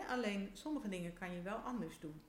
[0.08, 2.22] Alleen sommige dingen kan je wel anders doen.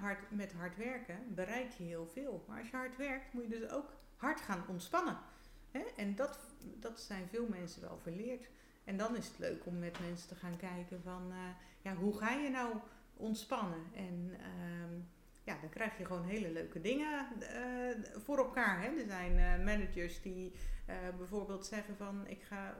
[0.00, 2.44] Hard, met hard werken bereik je heel veel.
[2.48, 5.18] Maar als je hard werkt moet je dus ook hard gaan ontspannen.
[5.70, 5.82] Hè?
[5.96, 6.38] En dat,
[6.80, 8.48] dat zijn veel mensen wel verleerd.
[8.84, 11.36] En dan is het leuk om met mensen te gaan kijken van, uh,
[11.82, 12.74] ja, hoe ga je nou
[13.16, 13.84] ontspannen?
[13.94, 15.04] En uh,
[15.44, 18.82] ja, dan krijg je gewoon hele leuke dingen uh, voor elkaar.
[18.82, 18.88] Hè?
[18.88, 20.52] Er zijn uh, managers die
[21.16, 22.76] bijvoorbeeld zeggen van, ik ga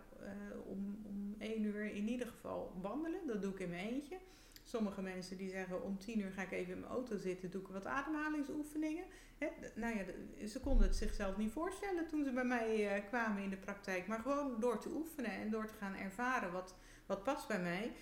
[0.65, 3.27] om, om één uur in ieder geval wandelen.
[3.27, 4.19] Dat doe ik in mijn eentje.
[4.63, 7.61] Sommige mensen die zeggen om tien uur ga ik even in mijn auto zitten, doe
[7.61, 9.05] ik wat ademhalingsoefeningen.
[9.39, 9.49] Hè?
[9.75, 10.05] Nou ja,
[10.47, 14.07] ze konden het zichzelf niet voorstellen toen ze bij mij uh, kwamen in de praktijk.
[14.07, 16.75] Maar gewoon door te oefenen en door te gaan ervaren wat,
[17.07, 17.93] wat past bij mij.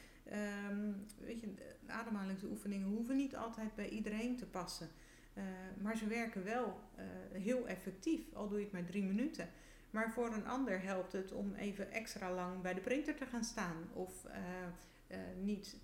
[0.70, 4.88] Um, weet je, de ademhalingsoefeningen hoeven niet altijd bij iedereen te passen.
[5.34, 5.44] Uh,
[5.82, 7.04] maar ze werken wel uh,
[7.42, 9.48] heel effectief, al doe je het maar drie minuten.
[9.90, 13.44] Maar voor een ander helpt het om even extra lang bij de printer te gaan
[13.44, 13.88] staan.
[13.92, 15.76] Of uh, niet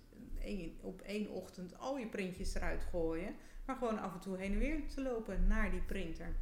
[0.81, 3.35] op één ochtend al je printjes eruit gooien.
[3.65, 6.35] Maar gewoon af en toe heen en weer te lopen naar die printer.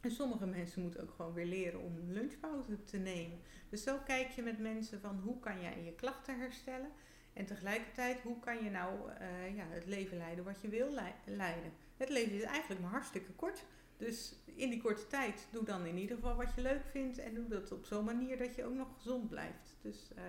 [0.00, 3.38] En sommige mensen moeten ook gewoon weer leren om lunchpauze te nemen.
[3.68, 6.90] Dus zo kijk je met mensen van hoe kan jij je klachten herstellen.
[7.32, 10.90] En tegelijkertijd, hoe kan je nou uh, ja, het leven leiden wat je wil
[11.24, 11.72] leiden.
[11.96, 13.64] Het leven is eigenlijk maar hartstikke kort.
[13.96, 17.18] Dus in die korte tijd, doe dan in ieder geval wat je leuk vindt.
[17.18, 19.76] En doe dat op zo'n manier dat je ook nog gezond blijft.
[19.80, 20.22] Dus uh,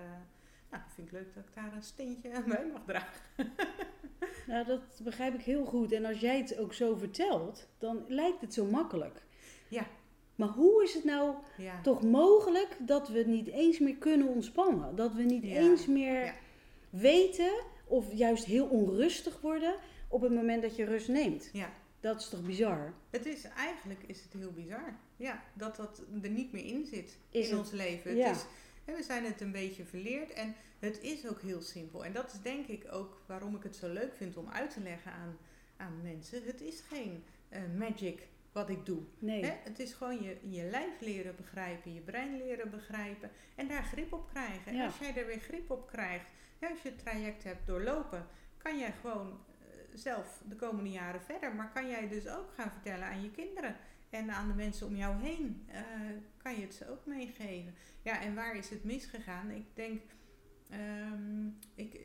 [0.70, 3.20] nou, vind ik leuk dat ik daar een steentje aan bij mag dragen.
[4.46, 5.92] nou, dat begrijp ik heel goed.
[5.92, 9.22] En als jij het ook zo vertelt, dan lijkt het zo makkelijk.
[9.68, 9.86] Ja.
[10.34, 11.80] Maar hoe is het nou ja.
[11.82, 14.96] toch mogelijk dat we niet eens meer kunnen ontspannen?
[14.96, 15.54] Dat we niet Ja.
[15.56, 16.34] eens meer Ja.
[16.90, 17.52] weten
[17.86, 19.74] of juist heel onrustig worden
[20.08, 21.50] op het moment dat je rust neemt.
[21.52, 21.72] Ja.
[22.00, 22.94] Dat is toch bizar?
[23.10, 24.96] Het is eigenlijk is het heel bizar.
[25.16, 28.18] Ja, dat dat er niet meer in zit Is in het- ons leven.
[28.22, 28.44] Het is,
[28.94, 32.04] we zijn het een beetje verleerd en het is ook heel simpel.
[32.04, 34.80] En dat is denk ik ook waarom ik het zo leuk vind om uit te
[34.80, 35.36] leggen aan,
[35.76, 36.44] aan mensen.
[36.44, 39.02] Het is geen eh, magic wat ik doe.
[39.18, 39.44] Nee.
[39.44, 39.54] Hè?
[39.64, 44.12] Het is gewoon je, je lijf leren begrijpen, je brein leren begrijpen en daar grip
[44.12, 44.72] op krijgen.
[44.72, 48.26] En als jij er weer grip op krijgt, hè, als je het traject hebt doorlopen,
[48.56, 51.54] kan jij gewoon eh, zelf de komende jaren verder.
[51.54, 53.76] Maar kan jij dus ook gaan vertellen aan je kinderen
[54.16, 55.82] en aan de mensen om jou heen, eh,
[56.36, 57.74] kan je het ze ook meegeven.
[58.02, 59.50] Ja, en waar is het misgegaan?
[59.50, 60.02] Ik denk,
[60.70, 62.00] ehm, ik,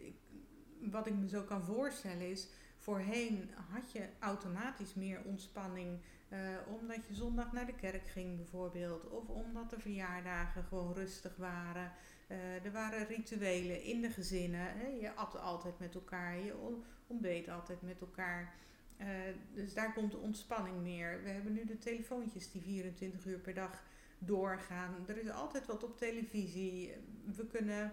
[0.80, 2.48] wat ik me zo kan voorstellen is,
[2.78, 9.08] voorheen had je automatisch meer ontspanning eh, omdat je zondag naar de kerk ging bijvoorbeeld.
[9.10, 11.92] Of omdat de verjaardagen gewoon rustig waren.
[12.28, 14.78] Eh, er waren rituelen in de gezinnen.
[14.78, 14.88] Hè.
[14.88, 16.38] Je at altijd met elkaar.
[16.38, 18.54] Je on- ontbeet altijd met elkaar.
[19.02, 19.08] Eh,
[19.54, 21.24] dus daar komt de ontspanning meer.
[21.24, 23.84] We hebben nu de telefoontjes die 24 uur per dag
[24.18, 24.96] doorgaan.
[25.08, 26.94] Er is altijd wat op televisie.
[27.36, 27.92] We kunnen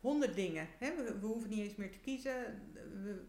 [0.00, 0.66] honderd dingen.
[0.78, 0.94] Hè.
[1.20, 2.62] We, hoeven niet eens meer te kiezen.
[3.02, 3.24] We,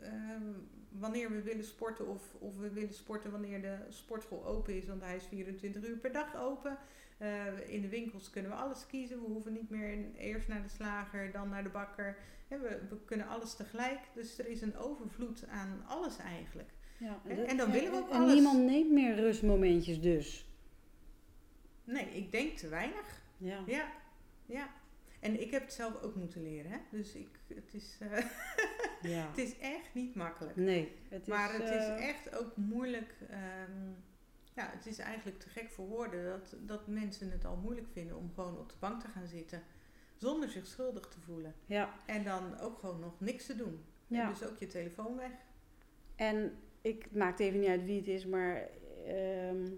[0.00, 0.52] ehm,
[0.88, 5.02] wanneer we willen sporten of, of we willen sporten wanneer de sportschool open is, want
[5.02, 6.78] hij is 24 uur per dag open.
[7.18, 9.20] Eh, in de winkels kunnen we alles kiezen.
[9.20, 12.16] We hoeven niet meer eerst naar de slager, dan naar de bakker.
[12.60, 13.98] We, we kunnen alles tegelijk.
[14.14, 16.70] Dus er is een overvloed aan alles eigenlijk.
[16.98, 18.34] Ja, En- en dan willen we ook en alles.
[18.34, 20.46] niemand neemt meer rustmomentjes dus.
[21.84, 23.22] Nee, ik denk te weinig.
[23.36, 23.62] Ja.
[23.66, 23.92] Ja,
[24.46, 24.68] ja.
[25.20, 26.70] En ik heb het zelf ook moeten leren.
[26.70, 26.78] Hè?
[26.90, 28.24] Dus ik, het, is, eh,
[29.14, 29.28] ja.
[29.28, 30.56] het is echt niet makkelijk.
[30.56, 30.92] Nee.
[31.08, 33.14] Het is, maar het eh, is echt ook moeilijk.
[33.30, 33.90] ehm,
[34.54, 38.16] ja, het is eigenlijk te gek voor woorden dat, dat mensen het al moeilijk vinden
[38.16, 39.62] om gewoon op de bank te gaan zitten.
[40.22, 41.54] Zonder zich schuldig te voelen.
[41.66, 41.94] Ja.
[42.06, 43.84] En dan ook gewoon nog niks te doen.
[44.06, 44.22] Ja.
[44.22, 45.30] En dus ook je telefoon weg.
[46.16, 48.68] En ik maakt even niet uit wie het is, maar
[49.06, 49.68] ehm,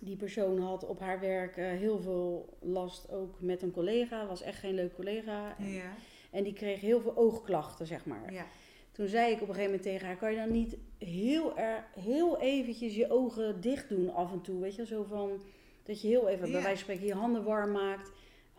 [0.00, 4.26] die persoon had op haar werk eh, heel veel last ook met een collega.
[4.26, 5.56] Was echt geen leuk collega.
[5.58, 5.92] En, Ja.
[6.30, 8.32] en die kreeg heel veel oogklachten, zeg maar.
[8.32, 8.46] ja.
[8.92, 11.84] Toen zei ik op een gegeven moment tegen haar: kan je dan niet heel, er,
[12.00, 14.60] heel eventjes je ogen dicht doen af en toe?
[14.60, 15.42] Weet je, zo van
[15.82, 18.10] dat je heel even, bij wijze van spreken, je handen warm maakt,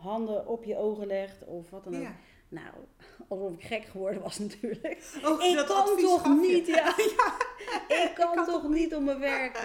[0.04, 2.02] handen op je ogen legt of wat dan ook.
[2.02, 2.14] ja.
[2.48, 2.74] Nou,
[3.28, 5.18] alsof ik gek geworden was natuurlijk.
[5.24, 6.88] Oh, ik kan toch niet, ja.
[7.88, 9.64] ik kan toch niet op mijn werk eh,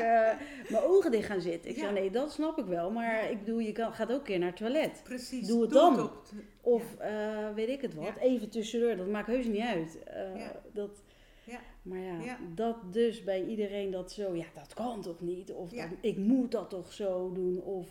[0.69, 1.69] mijn ogen dicht gaan zitten.
[1.69, 1.81] Ik Ja.
[1.81, 2.91] zei, nee, dat snap ik wel.
[2.91, 5.01] Maar ik bedoel, je kan, gaat ook een keer naar het toilet.
[5.03, 5.47] Precies.
[5.47, 5.97] Doe het dan.
[5.99, 8.15] het- Of eh, weet ik het wat.
[8.19, 8.95] Even tussendoor.
[8.95, 10.03] Dat maakt heus niet uit.
[10.03, 11.03] Eh, dat,
[11.43, 11.59] Ja.
[11.81, 12.37] Maar ja, Ja.
[12.55, 14.35] dat dus bij iedereen dat zo...
[14.35, 15.51] Ja, dat kan toch niet?
[15.51, 15.87] Of Ja.
[15.87, 17.61] dat, ik moet dat toch zo doen?
[17.61, 17.87] Of...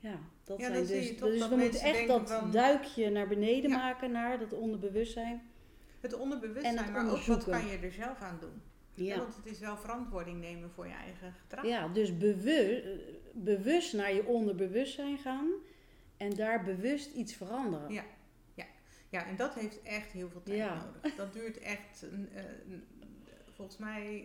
[0.00, 0.18] Ja.
[0.46, 1.18] Ja, dat Ja, zijn dus...
[1.18, 3.76] Dus dat we moeten echt dat van- duikje naar beneden Ja.
[3.76, 4.10] maken.
[4.10, 5.42] Naar dat onderbewustzijn.
[6.00, 8.62] Het onderbewustzijn, het maar ook wat kan je er zelf aan doen.
[8.94, 9.16] Ja.
[9.16, 11.66] Want het is wel verantwoording nemen voor je eigen gedrag.
[11.66, 12.84] Ja, dus bewust,
[13.32, 15.48] bewust naar je onderbewustzijn gaan
[16.16, 17.92] en daar bewust iets veranderen.
[17.92, 18.04] Ja.
[19.08, 20.84] Ja, en dat heeft echt heel veel tijd Ja.
[20.84, 21.14] nodig.
[21.16, 22.42] Dat duurt echt, een, eh,
[23.54, 24.24] volgens mij,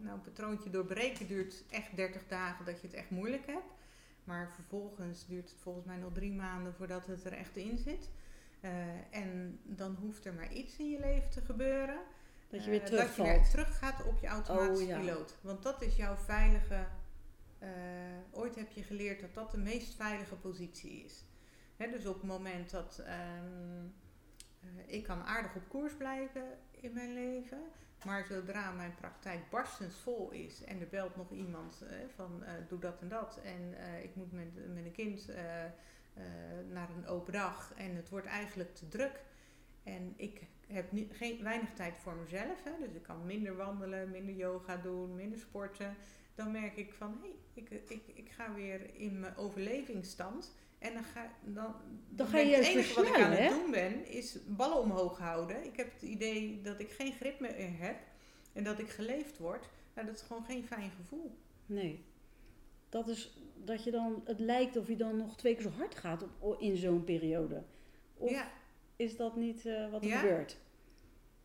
[0.00, 3.64] nou een patroontje doorbreken duurt echt 30 dagen dat je het echt moeilijk hebt.
[4.30, 8.10] Maar vervolgens duurt het volgens mij nog drie maanden voordat het er echt in zit.
[8.60, 8.70] Eh,
[9.10, 11.98] en dan hoeft er maar iets in je leven te gebeuren.
[12.48, 13.28] Dat je weer Eh, Dat je terugvalt.
[13.28, 14.98] weer terug gaat op je automatische Oh, ja.
[14.98, 15.36] piloot.
[15.40, 16.86] Want dat is jouw veilige.
[17.58, 17.68] eh,
[18.30, 21.24] ooit heb je geleerd dat dat de meest veilige positie is.
[21.76, 22.98] Hè, dus op het moment dat.
[22.98, 23.84] ehm, eh,
[24.86, 27.60] ik kan aardig op koers blijven in mijn leven.
[28.04, 32.78] Maar zodra mijn praktijk barstensvol is en er belt nog iemand eh, van eh, doe
[32.78, 33.40] dat en dat.
[33.44, 36.22] En eh, ik moet met, met een kind eh, eh,
[36.68, 39.20] naar een open dag en het wordt eigenlijk te druk.
[39.82, 42.64] En ik heb niet, geen, weinig tijd voor mezelf.
[42.64, 45.96] Hè, dus ik kan minder wandelen, minder yoga doen, minder sporten.
[46.34, 50.54] Dan merk ik van hey, ik, ik, ik ga weer in mijn overlevingsstand.
[50.80, 51.74] En dan ga, dan,
[52.08, 55.64] dan ga je het enige wat ik aan het doen ben, is ballen omhoog houden.
[55.64, 57.96] Ik heb het idee dat ik geen grip meer heb
[58.52, 59.68] en dat ik geleefd word.
[59.94, 61.36] Nou, dat is gewoon geen fijn gevoel.
[61.66, 62.04] Nee.
[62.88, 65.94] Dat is dat je dan, het lijkt of je dan nog twee keer zo hard
[65.94, 67.62] gaat op, in zo'n periode.
[68.16, 68.50] Of Ja,
[68.96, 70.18] is dat niet eh, wat er Ja.
[70.18, 70.56] gebeurt?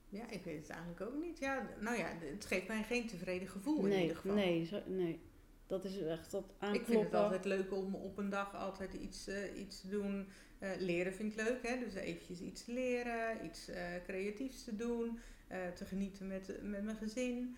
[0.10, 1.38] ja, ik weet het eigenlijk ook niet.
[1.40, 4.36] Ja, nou ja, het geeft mij geen tevreden gevoel in Nee, ieder geval.
[4.36, 5.20] nee, zo, nee.
[5.68, 6.80] Dat is echt dat aankloppen.
[6.80, 10.28] Ik vind het altijd leuk om op een dag altijd iets, eh, iets te doen.
[10.60, 11.80] Eh, leren vind ik leuk, hè?
[11.80, 15.20] dus eventjes iets leren, iets eh, creatiefs te doen,
[15.76, 17.58] te genieten met, met mijn gezin,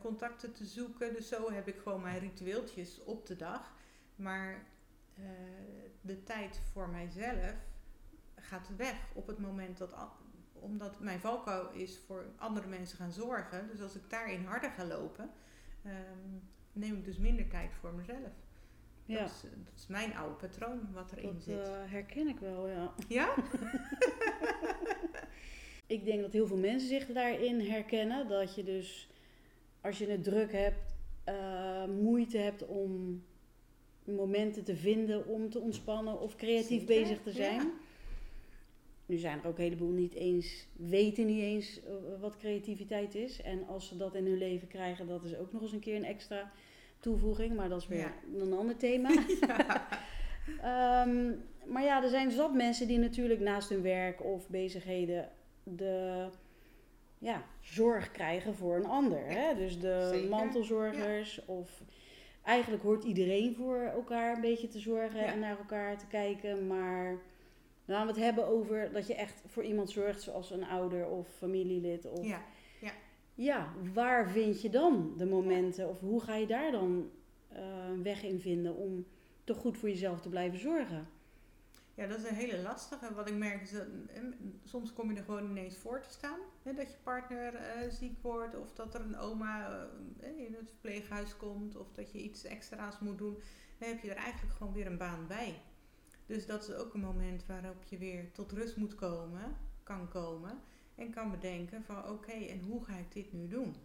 [0.00, 1.14] contacten te zoeken.
[1.14, 3.72] Dus zo heb ik gewoon mijn ritueeltjes op de dag.
[4.16, 4.66] Maar
[6.00, 7.54] de tijd voor mijzelf
[8.36, 9.94] gaat weg op het moment dat,
[10.52, 13.68] omdat mijn valkuil is voor andere mensen gaan zorgen.
[13.68, 15.30] Dus als ik daarin harder ga lopen,
[15.82, 16.38] ehm,
[16.72, 18.32] neem ik dus minder tijd voor mezelf.
[19.04, 19.20] Ja.
[19.20, 21.56] Dat, is, dat is mijn oude patroon wat erin dat, zit.
[21.56, 22.94] Dat uh, herken ik wel, ja.
[23.08, 23.34] Ja?
[25.86, 28.28] ik denk dat heel veel mensen zich daarin herkennen.
[28.28, 29.08] Dat je dus,
[29.80, 30.94] als je het druk hebt,
[31.28, 33.22] uh, moeite hebt om
[34.04, 37.60] momenten te vinden om te ontspannen of creatief bezig te zijn.
[37.60, 37.72] Ja.
[39.06, 43.42] Nu zijn er ook een heleboel niet eens, weten niet eens uh, wat creativiteit is.
[43.42, 45.96] En als ze dat in hun leven krijgen, dat is ook nog eens een keer
[45.96, 46.52] een extra
[47.00, 47.56] toevoeging.
[47.56, 48.14] Maar dat is weer ja.
[48.40, 49.10] een ander thema.
[51.06, 55.30] um, maar ja, er zijn zat mensen die natuurlijk naast hun werk of bezigheden
[55.62, 56.28] de
[57.18, 59.24] ja, zorg krijgen voor een ander.
[59.26, 59.54] Hè?
[59.54, 60.28] Dus de Zeker.
[60.28, 61.82] mantelzorgers of
[62.42, 66.66] eigenlijk hoort iedereen voor elkaar een beetje te zorgen en naar elkaar te kijken.
[66.66, 67.18] Maar
[67.84, 71.28] laten we het hebben over dat je echt voor iemand zorgt, zoals een ouder of
[71.28, 72.10] familielid.
[72.10, 72.42] Of, ja.
[72.80, 72.92] Ja.
[73.34, 77.10] ja, waar vind je dan de momenten of hoe ga je daar dan
[77.52, 79.06] uh, een weg in vinden om
[79.44, 81.08] toch goed voor jezelf te blijven zorgen?
[81.94, 83.14] Ja, dat is een hele lastige.
[83.14, 83.86] Wat ik merk is dat
[84.64, 86.38] soms kom je er gewoon ineens voor te staan.
[86.62, 89.86] Hè, dat je partner uh, ziek wordt of dat er een oma
[90.22, 93.38] uh, in het verpleeghuis komt of dat je iets extra's moet doen.
[93.78, 95.60] Dan heb je er eigenlijk gewoon weer een baan bij.
[96.32, 100.60] Dus dat is ook een moment waarop je weer tot rust moet komen, kan komen.
[100.94, 103.76] En kan bedenken van oké, en hoe ga ik dit nu doen?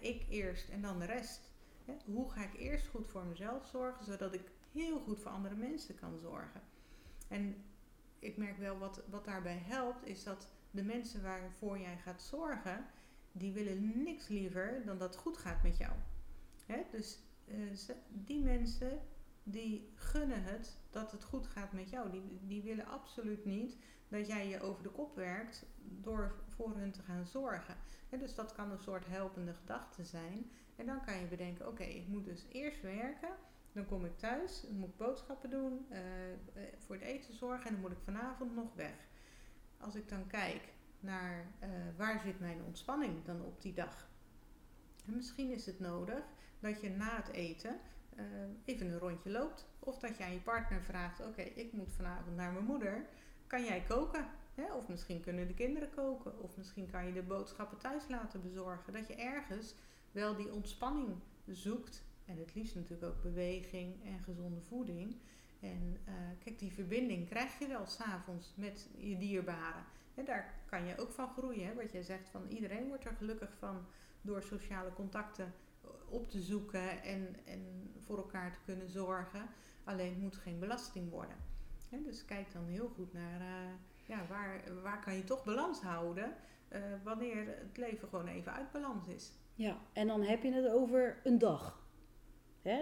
[0.00, 1.40] Ik eerst en dan de rest.
[2.04, 5.94] Hoe ga ik eerst goed voor mezelf zorgen, zodat ik heel goed voor andere mensen
[5.94, 6.60] kan zorgen?
[7.28, 7.64] En
[8.18, 12.86] ik merk wel wat, wat daarbij helpt, is dat de mensen waarvoor jij gaat zorgen,
[13.32, 15.92] die willen niks liever dan dat het goed gaat met jou.
[16.90, 19.00] Dus uh, die mensen
[19.50, 22.10] die gunnen het dat het goed gaat met jou.
[22.10, 23.76] Die, die willen absoluut niet
[24.08, 27.76] dat jij je over de kop werkt door voor hun te gaan zorgen.
[28.10, 30.50] Dus dat kan een soort helpende gedachte zijn.
[30.76, 33.36] En dan kan je bedenken, oké, ik moet dus eerst werken
[33.78, 35.98] dan kom ik thuis, moet ik boodschappen doen, uh,
[36.78, 39.08] voor het eten zorgen en dan moet ik vanavond nog weg.
[39.80, 44.08] Als ik dan kijk naar uh, waar zit mijn ontspanning dan op die dag.
[45.06, 46.24] En misschien is het nodig
[46.60, 47.80] dat je na het eten
[48.18, 48.24] uh,
[48.64, 49.66] even een rondje loopt.
[49.78, 53.06] Of dat je aan je partner vraagt, oké, ik moet vanavond naar mijn moeder.
[53.46, 54.26] Kan jij koken?
[54.76, 56.42] Of misschien kunnen de kinderen koken.
[56.42, 58.92] Of misschien kan je de boodschappen thuis laten bezorgen.
[58.92, 59.74] Dat je ergens
[60.12, 61.14] wel die ontspanning
[61.46, 65.16] zoekt en het liefst natuurlijk ook beweging en gezonde voeding.
[65.60, 69.84] En uh, kijk, die verbinding krijg je wel s'avonds met je dierbaren.
[70.14, 71.66] En daar kan je ook van groeien.
[71.66, 71.74] Hè?
[71.74, 73.86] Wat jij zegt van iedereen wordt er gelukkig van
[74.20, 75.54] door sociale contacten
[76.10, 79.48] op te zoeken en, en voor elkaar te kunnen zorgen.
[79.84, 81.36] Alleen het moet geen belasting worden.
[81.90, 83.70] Dus kijk dan heel goed naar uh,
[84.06, 86.34] ja, waar, waar kan je toch balans houden
[86.72, 89.32] uh, wanneer het leven gewoon even uit balans is.
[89.54, 91.86] Ja, en dan heb je het over een dag.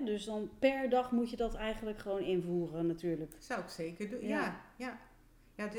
[0.05, 3.35] Dus dan per dag moet je dat eigenlijk gewoon invoeren natuurlijk.
[3.39, 4.61] Zou ik zeker doen, ja.
[4.77, 4.99] ja,
[5.55, 5.71] ja.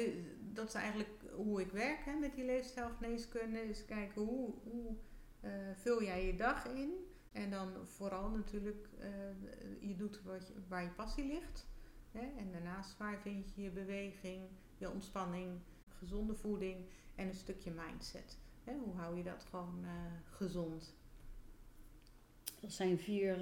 [0.53, 3.69] dat is eigenlijk hoe ik werk hè, met die leefstijlgeneeskunde.
[3.69, 4.95] Is kijken hoe, hoe
[5.41, 7.06] uh, vul jij je dag in.
[7.37, 11.67] En dan vooral natuurlijk, uh, je doet wat je, waar je passie ligt.
[12.11, 12.33] Hè?
[12.37, 14.41] En daarnaast waar vind je je beweging,
[14.77, 18.37] je ontspanning, gezonde voeding en een stukje mindset.
[18.63, 18.73] Hè?
[18.73, 19.89] Hoe hou je dat gewoon uh,
[20.23, 20.95] gezond?
[22.61, 23.35] Dat zijn vier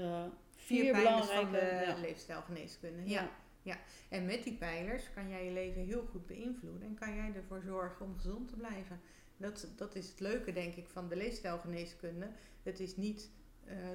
[0.55, 1.99] vier, vier pijlers van de ja.
[1.99, 3.10] leefstijlgeneeskunde.
[3.10, 3.29] Ja.
[3.62, 3.77] ja.
[4.10, 7.62] En met die pijlers kan jij je leven heel goed beïnvloeden en kan jij ervoor
[7.62, 8.99] zorgen om gezond te blijven.
[9.38, 12.29] Dat, dat is het leuke, denk ik, van de leefstijlgeneeskunde.
[12.63, 13.44] Het is niet uh,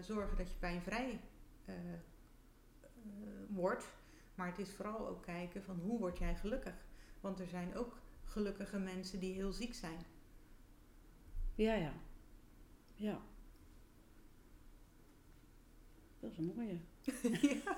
[0.01, 1.21] zorgen dat je pijnvrij
[1.67, 2.01] uh, uh,
[3.49, 3.93] wordt,
[4.35, 6.75] maar het is vooral ook kijken van hoe word jij gelukkig.
[7.21, 9.99] Want er zijn ook gelukkige mensen die heel ziek zijn.
[11.55, 11.93] Ja, ja.
[12.95, 13.21] Ja.
[16.21, 16.79] Dat is een mooie.
[17.41, 17.77] ja.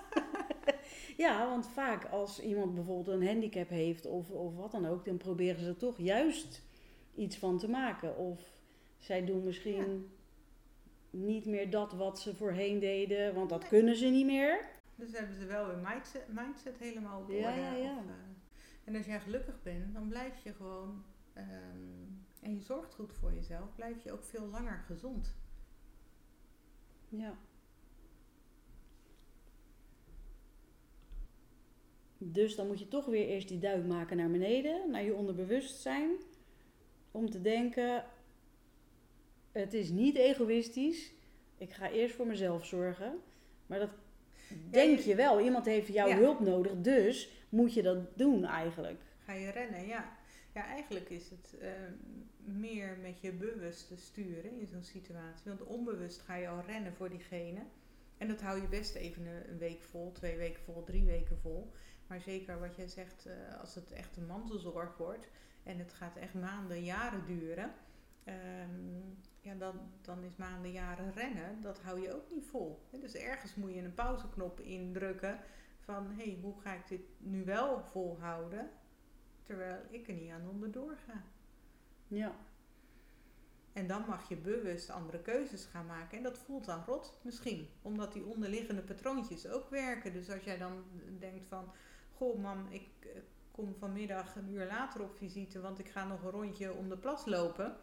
[1.25, 5.17] ja, want vaak als iemand bijvoorbeeld een handicap heeft of, of wat dan ook, dan
[5.17, 6.63] proberen ze er toch juist
[7.15, 8.17] iets van te maken.
[8.17, 8.41] Of
[8.99, 10.11] zij doen misschien
[11.13, 14.69] niet meer dat wat ze voorheen deden, want dat kunnen ze niet meer.
[14.95, 17.99] Dus hebben ze wel hun mindset, mindset helemaal op Ja, ja, ja.
[17.99, 18.13] Of, uh,
[18.85, 21.05] en als jij gelukkig bent, dan blijf je gewoon,
[21.37, 25.35] um, en je zorgt goed voor jezelf, blijf je ook veel langer gezond.
[27.09, 27.39] Ja.
[32.19, 36.11] Dus dan moet je toch weer eerst die duik maken naar beneden, naar je onderbewustzijn.
[37.11, 38.05] Om te denken,
[39.53, 41.13] het is niet egoïstisch.
[41.59, 43.19] Ik ga eerst voor mezelf zorgen.
[43.67, 43.91] Maar dat
[44.71, 45.41] denk je wel.
[45.41, 49.01] Iemand heeft jouw hulp nodig, dus moet je dat doen eigenlijk.
[49.25, 50.21] Ga je rennen, ja.
[50.55, 51.71] Ja, eigenlijk is het eh,
[52.45, 55.45] meer met je bewuste sturen in zo'n situatie.
[55.45, 57.61] Want onbewust ga je al rennen voor diegene.
[58.19, 61.73] En dat hou je best even een, week vol, twee weken vol, drie weken vol.
[62.07, 65.29] Maar zeker wat jij zegt, eh, als het echt een mantelzorg wordt
[65.63, 67.73] en het gaat echt maanden, jaren duren.
[68.25, 69.01] Ehm,
[69.43, 72.89] ja, dan, dan is maanden, jaren rennen, dat hou je ook niet vol.
[72.91, 75.39] Dus ergens moet je een pauzeknop indrukken
[75.81, 78.71] van, hé, hey, hoe ga ik dit nu wel volhouden?
[79.43, 81.23] terwijl ik er niet aan onderdoor ga.
[82.09, 82.35] Ja.
[83.73, 86.17] En dan mag je bewust andere keuzes gaan maken.
[86.17, 90.13] En dat voelt dan rot misschien, omdat die onderliggende patroontjes ook werken.
[90.13, 90.85] Dus als jij dan
[91.19, 91.73] denkt van,
[92.15, 93.09] goh mam, ik eh,
[93.51, 96.99] kom vanmiddag een uur later op visite, want ik ga nog een rondje om de
[96.99, 97.77] plas lopen.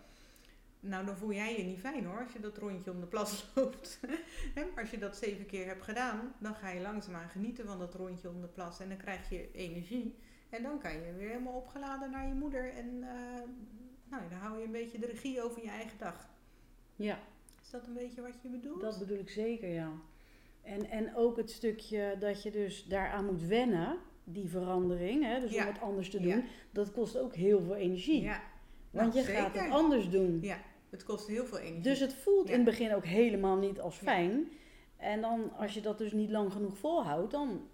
[0.80, 3.46] Nou, dan voel jij je niet fijn hoor, als je dat rondje om de plas
[3.56, 4.00] loopt.
[4.56, 7.94] maar als je dat zeven keer hebt gedaan, dan ga je langzaamaan genieten van dat
[7.94, 8.80] rondje om de plas.
[8.80, 10.16] En dan krijg je energie.
[10.50, 12.74] En dan kan je weer helemaal opgeladen naar je moeder.
[12.74, 13.08] En uh,
[14.10, 16.30] nou, dan hou je een beetje de regie over je eigen dag.
[16.96, 17.20] Ja.
[17.62, 18.82] Is dat een beetje wat je bedoelt?
[18.82, 19.92] Dat bedoel ik zeker, ja.
[20.62, 25.56] En, en ook het stukje dat je dus daaraan moet wennen, die verandering, hè, dus
[25.56, 28.22] om het anders te doen, dat kost ook heel veel energie.
[28.22, 28.42] Ja.
[28.92, 30.38] Want nou, je gaat het anders doen.
[30.42, 30.58] Ja,
[30.90, 31.82] het kost heel veel energie.
[31.82, 34.52] Dus het voelt in het begin ook helemaal niet als fijn.
[34.98, 37.68] En dan, als je dat dus niet lang genoeg volhoudt, dan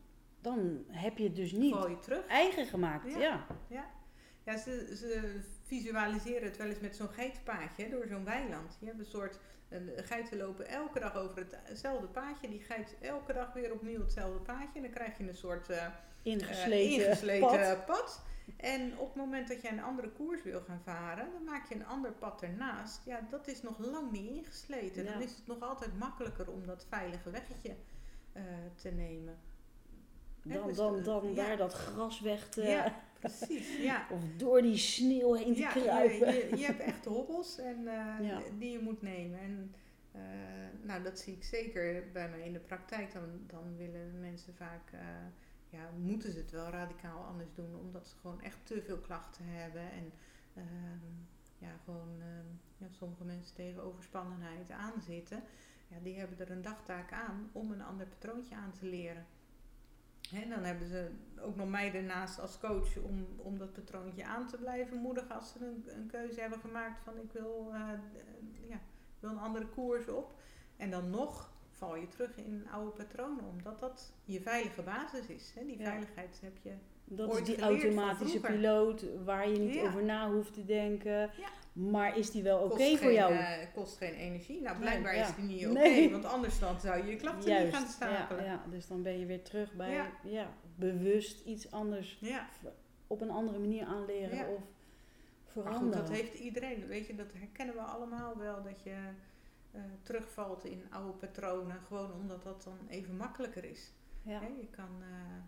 [0.46, 2.28] dan heb je het dus niet je terug.
[2.28, 3.14] eigen gemaakt.
[3.14, 3.90] Ja, ja.
[4.46, 4.58] ja.
[4.58, 8.78] ze, ze visualiseren het wel eens met zo'n geitenpaadje door zo'n weiland.
[8.80, 12.50] Je hebt een soort een, geiten lopen elke dag over hetzelfde paadje.
[12.50, 14.76] Die geit elke dag weer opnieuw hetzelfde paadje.
[14.76, 15.88] En dan krijg je een soort uh,
[16.22, 17.86] ingesleten, pad.
[17.86, 18.24] pad.
[18.58, 21.76] En op het moment dat je een andere koers wil gaan varen, dan maak je
[21.76, 23.06] een ander pad ernaast.
[23.06, 25.06] Ja, dat is nog lang niet ingesleten.
[25.06, 27.76] Dan is het nog altijd makkelijker om dat veilige weggetje
[28.34, 28.44] uh,
[28.76, 29.38] te nemen
[30.54, 32.62] dan, dus dan, dan daar dat gras weg te...
[32.62, 33.78] Ja, precies.
[33.78, 34.08] Ja.
[34.14, 36.34] of door die sneeuw heen te kruipen.
[36.34, 37.82] Je, je, je, hebt echt hobbels en,
[38.22, 39.40] uh, die je moet nemen.
[39.40, 39.74] En
[40.16, 40.22] uh,
[40.82, 43.14] nou, dat zie ik zeker bij mij in de praktijk.
[43.14, 44.92] Dan, dan willen mensen vaak...
[44.94, 45.00] Uh,
[45.76, 49.46] ja, moeten ze het wel radicaal anders doen, omdat ze gewoon echt te veel klachten
[49.46, 49.92] hebben.
[49.92, 50.12] En
[50.54, 51.14] ehm,
[51.58, 52.46] ja, gewoon ehm,
[52.78, 55.44] ja, sommige mensen tegen overspannenheid aanzitten.
[55.88, 59.26] Ja, die hebben er een dagtaak aan om een ander patroontje aan te leren.
[60.34, 64.48] En dan hebben ze ook nog mij ernaast als coach om, om dat patroontje aan
[64.48, 67.90] te blijven moedigen als ze een, een keuze hebben gemaakt van ik wil, uh,
[68.68, 68.80] ja,
[69.20, 70.34] wil een andere koers op.
[70.78, 75.52] En dan nog val je terug in oude patronen, omdat dat je veilige basis is.
[75.56, 75.66] Hè?
[75.66, 76.72] Die veiligheid heb je
[77.08, 81.30] dat is die automatische piloot waar je niet over na hoeft te denken.
[81.74, 83.34] Maar is die wel oké voor jou?
[83.34, 84.62] Het uh, kost geen energie.
[84.62, 86.10] Nou, blijkbaar is die niet oké.
[86.12, 88.44] want anders dan zou je je klachten niet gaan stapelen.
[88.44, 90.54] Ja, dus dan ben je weer terug bij ja.
[90.76, 92.20] bewust iets anders
[93.08, 94.62] op een andere manier aanleren of
[95.46, 95.90] veranderen.
[95.90, 96.88] Maar goed, dat heeft iedereen.
[96.88, 98.64] Weet je, dat herkennen we allemaal wel.
[98.64, 98.96] Dat je
[99.76, 101.82] uh, terugvalt in oude patronen.
[101.82, 103.94] Gewoon omdat dat dan even makkelijker is.
[104.22, 104.42] Ja.
[104.42, 104.90] je kan...
[105.00, 105.44] Uh,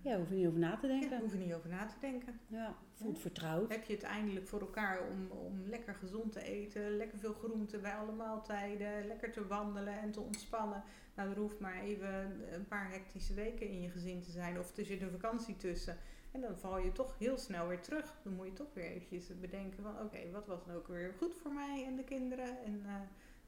[0.00, 1.10] ja, hoef je niet over na te denken.
[1.10, 2.40] Ja, hoef je niet over na te denken.
[2.46, 3.70] Ja, voelt vertrouwd.
[3.70, 7.80] Heb je het eindelijk voor elkaar om, om lekker gezond te eten, lekker veel groenten
[7.80, 10.82] bij alle maaltijden, lekker te wandelen en te ontspannen.
[11.14, 14.76] Nou, er hoeft maar even een paar hectische weken in je gezin te zijn of
[14.76, 15.96] er zit een vakantie tussen.
[16.30, 18.20] En dan val je toch heel snel weer terug.
[18.22, 21.34] Dan moet je toch weer eventjes bedenken van oké, wat was nou ook weer goed
[21.34, 22.64] voor mij en de kinderen.
[22.64, 22.94] En uh,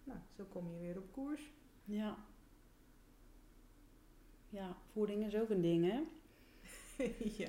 [0.04, 1.50] nou, zo kom je weer op koers.
[1.84, 2.16] Ja.
[4.48, 6.02] Ja, voeding is ook een ding hè?
[7.44, 7.48] ja.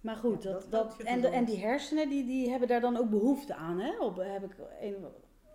[0.00, 3.10] Maar goed, dat, dat, en, de, en die hersenen die, die hebben daar dan ook
[3.10, 3.98] behoefte aan, hè?
[3.98, 5.06] Op, heb ik een,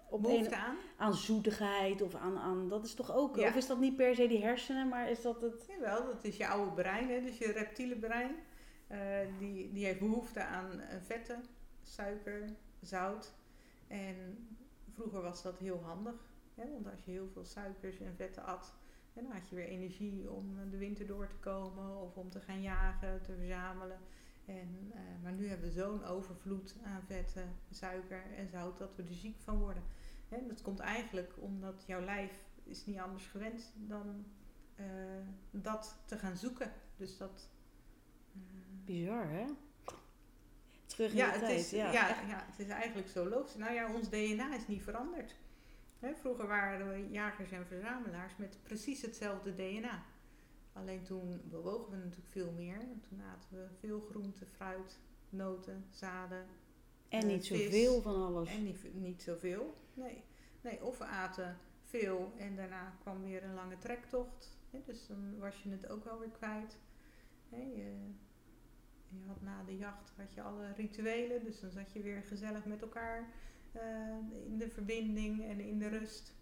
[0.09, 0.75] op behoefte aan?
[0.97, 4.27] Aan zoetigheid of aan, aan dat is toch ook, of is dat niet per se
[4.27, 5.65] die hersenen, maar is dat het...
[5.67, 7.21] Jawel, dat is je oude brein, hè?
[7.21, 8.35] dus je reptiele brein.
[8.93, 8.99] Uh,
[9.39, 11.43] die, die heeft behoefte aan uh, vetten,
[11.83, 12.49] suiker,
[12.81, 13.33] zout.
[13.87, 14.47] En
[14.91, 16.15] vroeger was dat heel handig,
[16.55, 16.71] hè?
[16.71, 18.73] want als je heel veel suikers en vetten at,
[19.13, 22.61] dan had je weer energie om de winter door te komen of om te gaan
[22.61, 23.99] jagen, te verzamelen.
[24.45, 24.91] En,
[25.21, 29.39] maar nu hebben we zo'n overvloed aan vetten, suiker en zout dat we er ziek
[29.39, 29.83] van worden.
[30.29, 34.25] En dat komt eigenlijk omdat jouw lijf is niet anders gewend dan
[35.51, 36.71] dat te gaan zoeken.
[36.97, 37.49] Dus dat.
[38.85, 39.45] Bizar, hè?
[40.85, 41.59] Terug in ja, de het tijd.
[41.59, 41.91] Is, ja.
[41.91, 43.55] Ja, ja, het is eigenlijk zo logisch.
[43.55, 45.35] Nou ja, ons DNA is niet veranderd
[46.11, 50.03] vroeger waren we jagers en verzamelaars met precies hetzelfde DNA.
[50.73, 52.77] Alleen toen bewogen we natuurlijk veel meer.
[53.09, 56.45] Toen aten we veel groente, fruit, noten, zaden.
[57.09, 58.49] En niet uh, zoveel van alles.
[58.49, 60.23] En niet, niet zoveel, nee.
[60.61, 60.83] nee.
[60.83, 64.57] Of we aten veel en daarna kwam weer een lange trektocht.
[64.85, 66.77] dus dan was je het ook wel weer kwijt.
[67.49, 68.11] je,
[69.19, 72.65] je had na de jacht had je alle rituelen, dus dan zat je weer gezellig
[72.65, 73.29] met elkaar
[73.71, 73.81] eh,
[74.45, 76.35] in de verbinding en in de rust.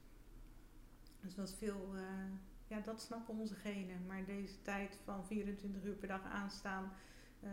[1.22, 2.01] Dus dat veel, eh,
[2.67, 4.05] ja, dat snappen onze genen.
[4.07, 6.93] Maar deze tijd van 24 uur per dag aanstaan,
[7.39, 7.49] eh,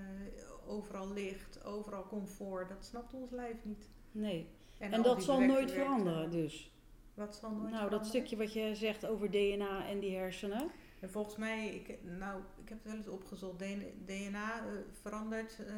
[0.67, 3.89] overal licht, overal comfort, dat snapt ons lijf niet.
[4.13, 4.49] Nee.
[4.79, 6.73] En, dat zal nooit veranderen dus.
[7.15, 7.99] Wat zal nooit Nou, veranderen?
[7.99, 10.71] dat stukje wat je zegt over DNA en die hersenen.
[11.01, 13.59] En volgens mij, ik, nou, ik heb het wel eens opgezocht,
[14.07, 14.65] DNA eh,
[15.03, 15.75] verandert eh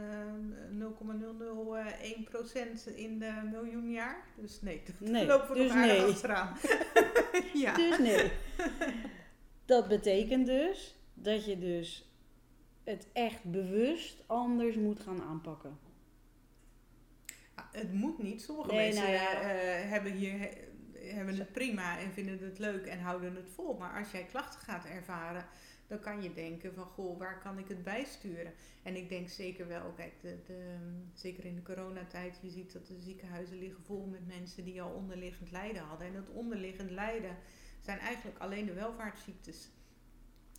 [2.90, 4.24] 0,001% in de miljoen jaar.
[4.36, 6.00] Dus nee, daar Nee, lopen we dus nog nee.
[6.02, 6.56] achteraan.
[7.54, 7.74] ja.
[7.74, 8.30] Dus nee.
[9.64, 12.10] Dat betekent dus dat je dus
[12.84, 15.78] het echt bewust anders moet gaan aanpakken.
[17.54, 18.42] Ah, Het moet niet.
[18.42, 19.40] Sommige Nee, mensen nou ja.
[19.40, 20.48] eh, hebben, hier,
[21.10, 23.76] hebben het prima en vinden het leuk en houden het vol.
[23.76, 25.44] Maar als jij klachten gaat ervaren,
[25.86, 28.52] dan kan je denken van, goh, waar kan ik het bijsturen?
[28.82, 30.76] En ik denk zeker wel, kijk, de, de,
[31.14, 34.90] zeker in de coronatijd, je ziet dat de ziekenhuizen liggen vol met mensen die al
[34.90, 36.06] onderliggend lijden hadden.
[36.06, 37.36] En dat onderliggend lijden
[37.80, 39.68] zijn eigenlijk alleen de welvaartsziektes.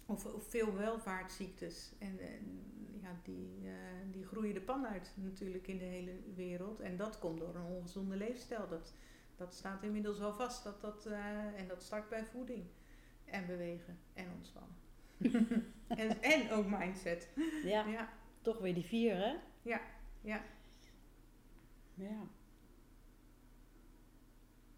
[0.05, 1.91] Of, of veel welvaartsziektes.
[1.99, 2.61] En, en
[3.01, 3.71] ja, die, eh,
[4.11, 6.79] die groeien de pan uit natuurlijk in de hele wereld.
[6.79, 8.67] En dat komt door een ongezonde leefstijl.
[8.67, 8.93] Dat,
[9.41, 10.63] dat staat inmiddels wel vast.
[10.63, 12.65] Dat dat, eh, en dat start bij voeding.
[13.25, 13.99] En bewegen.
[14.13, 14.75] En ontspannen.
[15.87, 17.29] en, en ook mindset.
[17.63, 18.09] Ja, Ja,
[18.41, 19.35] toch weer die vier, hè?
[19.61, 19.81] ja.
[21.93, 22.27] Ja.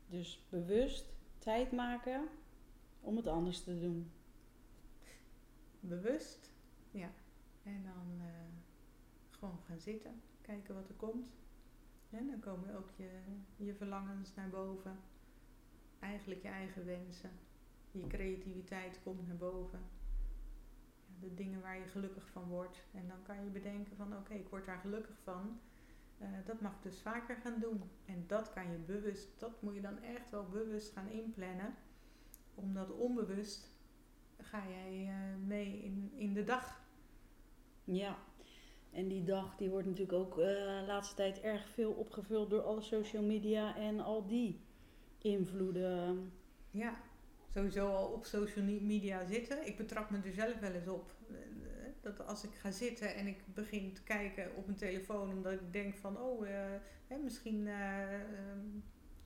[0.08, 1.06] Dus bewust
[1.38, 2.28] tijd maken
[3.02, 4.12] om het anders te doen.
[5.80, 6.52] Bewust.
[6.92, 7.12] Ja.
[7.64, 8.28] En dan eh,
[9.30, 10.22] gewoon gaan zitten.
[10.42, 11.43] Kijken wat er komt.
[12.22, 13.10] Dan komen ook je,
[13.56, 15.00] je verlangens naar boven.
[16.00, 17.32] Eigenlijk je eigen wensen.
[17.92, 19.80] Je creativiteit komt naar boven.
[21.06, 22.88] Ja, de dingen waar je gelukkig van wordt.
[22.92, 25.60] En dan kan je bedenken van oké, ik word daar gelukkig van.
[26.18, 27.84] Eh, dat mag ik dus vaker gaan doen.
[28.06, 31.76] En dat kan je bewust, dat moet je dan echt wel bewust gaan inplannen.
[32.56, 33.72] Omdat onbewust
[34.38, 36.82] ga jij eh, mee in, in de dag.
[37.84, 38.18] Ja.
[38.94, 42.62] En die dag die wordt natuurlijk ook eh, de laatste tijd erg veel opgevuld door
[42.62, 44.60] alle social media en al die
[45.22, 46.32] invloeden.
[46.72, 47.02] Ja,
[47.54, 49.68] sowieso al op social media zitten.
[49.68, 51.12] Ik betrap me er zelf wel eens op.
[51.30, 51.36] eh,
[52.02, 55.74] Dat als ik ga zitten en ik begin te kijken op mijn telefoon, omdat ik
[55.74, 57.68] denk van, oh, eh, misschien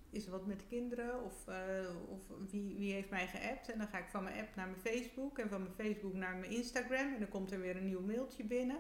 [0.10, 1.48] is er wat met de kinderen of,
[2.10, 3.72] of wie, wie heeft mij geappt.
[3.72, 6.36] En dan ga ik van mijn app naar mijn Facebook en van mijn Facebook naar
[6.36, 8.78] mijn Instagram en dan komt er weer een nieuw mailtje binnen.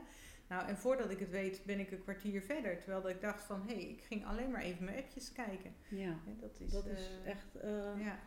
[0.49, 2.77] Nou, en voordat ik het weet ben ik een kwartier verder.
[2.77, 5.73] Terwijl dat ik dacht van, hé, hey, ik ging alleen maar even mijn appjes kijken.
[5.89, 8.19] Ja, dat is, dat is eh, echt eh, Ja,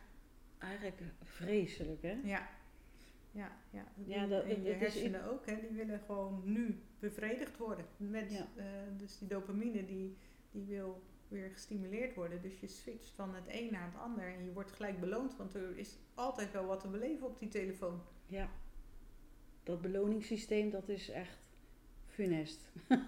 [0.57, 2.19] eigenlijk vreselijk, hè?
[2.23, 2.49] ja.
[3.31, 3.83] Ja, ja.
[4.05, 7.85] Ja, dat- en je dat is- hersenen ook, hè, die willen gewoon nu bevredigd worden.
[7.97, 8.47] Met, Ja.
[8.55, 8.65] eh,
[8.97, 10.17] dus die dopamine die,
[10.51, 12.41] die wil weer gestimuleerd worden.
[12.41, 15.53] Dus je switcht van het een naar het ander en je wordt gelijk beloond, want
[15.53, 18.01] er is altijd wel wat te beleven op die telefoon.
[18.27, 18.49] Ja.
[19.63, 21.39] Dat beloningssysteem, dat is echt
[22.21, 22.59] funest.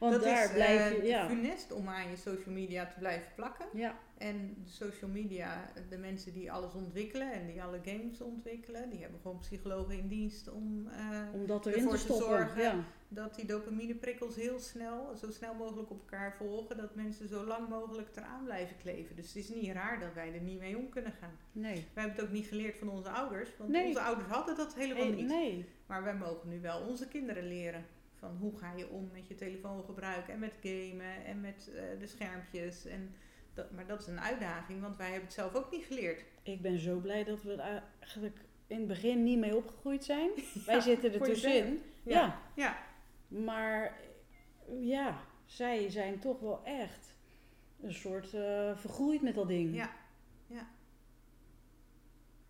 [0.00, 1.26] Want dat daar is blijf eh, je, ja.
[1.28, 3.66] funest om aan je social media te blijven plakken.
[3.72, 8.90] Ja, En de social media, de mensen die alles ontwikkelen en die alle games ontwikkelen,
[8.90, 12.62] die hebben gewoon psychologen in dienst om eh, om dat erin ervoor te zorgen.
[12.62, 12.84] Ja.
[13.08, 17.68] dat die dopamineprikkels heel snel, zo snel mogelijk op elkaar volgen, dat mensen zo lang
[17.68, 19.16] mogelijk eraan blijven kleven.
[19.16, 21.36] Dus het is niet raar dat wij er niet mee om kunnen gaan.
[21.52, 21.74] Nee.
[21.74, 23.86] Wij hebben het ook niet geleerd van onze ouders, want Nee.
[23.86, 25.26] onze ouders hadden dat helemaal niet.
[25.26, 25.64] nee.
[25.86, 27.84] Maar wij mogen nu wel onze kinderen leren
[28.28, 31.82] van hoe ga je om met je telefoon gebruiken en met gamen en met eh,
[31.98, 32.84] de schermpjes.
[32.86, 33.14] En
[33.54, 36.24] dat, maar dat is een uitdaging, want wij hebben het zelf ook niet geleerd.
[36.42, 40.30] Ik ben zo blij dat we er eigenlijk in het begin niet mee opgegroeid zijn.
[40.66, 41.82] Wij zitten er tussenin.
[42.02, 42.12] Ja.
[42.12, 42.40] Ja.
[42.54, 42.78] Ja,
[43.44, 43.98] Maar
[44.80, 47.16] ja, zij zijn toch wel echt
[47.80, 49.74] een soort eh, vergroeid met dat ding.
[49.74, 49.90] ja,
[50.46, 50.68] ja.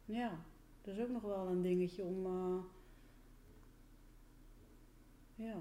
[0.05, 0.45] Ja,
[0.83, 2.27] dat is ook nog wel een dingetje om.
[2.27, 2.64] eh,
[5.35, 5.55] ja,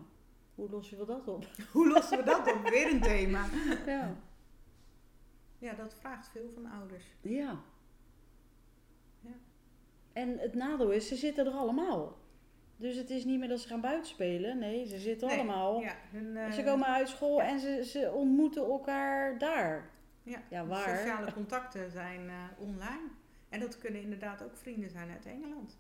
[0.56, 1.46] hoe lossen we dat op?
[1.72, 2.70] Hoe lossen we dat op?
[2.70, 3.46] Weer een thema.
[3.86, 4.16] ja.
[5.58, 7.04] Ja, dat vraagt veel van ouders.
[7.22, 7.60] ja.
[9.22, 9.32] Ja.
[10.14, 12.18] En het nadeel is, ze zitten er allemaal.
[12.76, 14.58] Dus het is niet meer dat ze gaan buitenspelen.
[14.60, 15.82] Nee, ze zitten Nee, allemaal.
[15.82, 19.90] Ja, hun, eh, Ze komen uit school en ze, ze ontmoeten elkaar daar.
[20.24, 20.98] ja, Ja, waar?
[20.98, 23.10] Sociale contacten zijn eh, online.
[23.50, 25.78] En dat kunnen inderdaad ook vrienden zijn uit Engeland.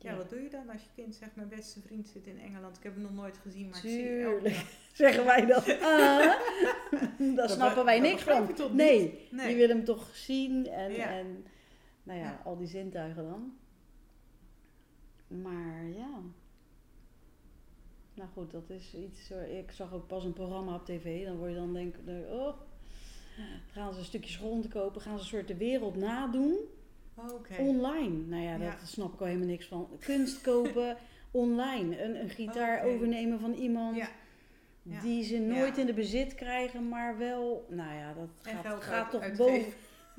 [0.00, 0.16] Ja, Ja.
[0.16, 2.76] wat doe je dan als je kind zegt, mijn beste vriend zit in Engeland.
[2.76, 4.64] Ik heb hem nog nooit gezien, maar ik zie
[5.04, 5.62] zeggen wij dan.
[5.82, 6.34] Ah,
[7.36, 8.74] daar snappen wij dat niks van.
[8.76, 9.26] Nee?
[9.30, 9.46] Nee.
[9.46, 11.08] die willen hem toch zien en, Ja.
[11.10, 11.44] en
[12.02, 12.40] nou ja, Ja.
[12.44, 13.56] al die zintuigen dan.
[15.42, 16.20] Maar ja.
[18.14, 19.30] nou goed, dat is iets.
[19.30, 21.24] eh, Ik zag ook pas een programma op tv.
[21.24, 22.56] Dan word je dan denk denk, oh,
[23.72, 26.56] gaan ze stukjes grond kopen, gaan ze een soort de wereld nadoen
[27.58, 28.16] Online.
[28.26, 28.58] Nou ja, Ja.
[28.80, 29.88] dat snap ik al helemaal niks van.
[30.00, 30.96] Kunst kopen
[31.30, 33.96] online, een, een gitaar overnemen van iemand.
[33.96, 34.08] Ja.
[34.82, 35.00] Ja.
[35.00, 39.20] Die ze nooit in de bezit krijgen, maar wel, nou ja, dat gaat, gaat toch
[39.20, 39.46] uitgeven.
[39.46, 39.72] boven.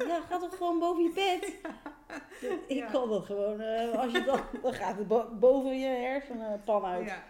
[0.08, 1.54] Ja, gaat toch gewoon boven je bed?
[2.78, 3.60] Ik kan dat gewoon.
[3.62, 7.06] eh, als je dan, dan gaat het bo- boven je hersenpan uit.
[7.06, 7.24] Ja.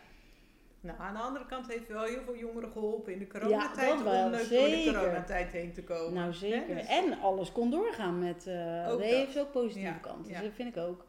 [0.82, 4.02] Nou, aan de andere kant heeft wel heel veel jongeren geholpen in de coronatijd dat
[4.04, 4.94] wel, om leuk door zeker.
[4.94, 6.14] de coronatijd heen te komen.
[6.14, 6.76] Nou zeker.
[6.76, 8.48] Dus- En alles kon doorgaan met.
[8.48, 9.08] eh Ook dat dat.
[9.10, 10.32] heeft ook positieve Ja, kanten.
[10.32, 10.38] ja.
[10.40, 11.06] Dus dat vind ik ook.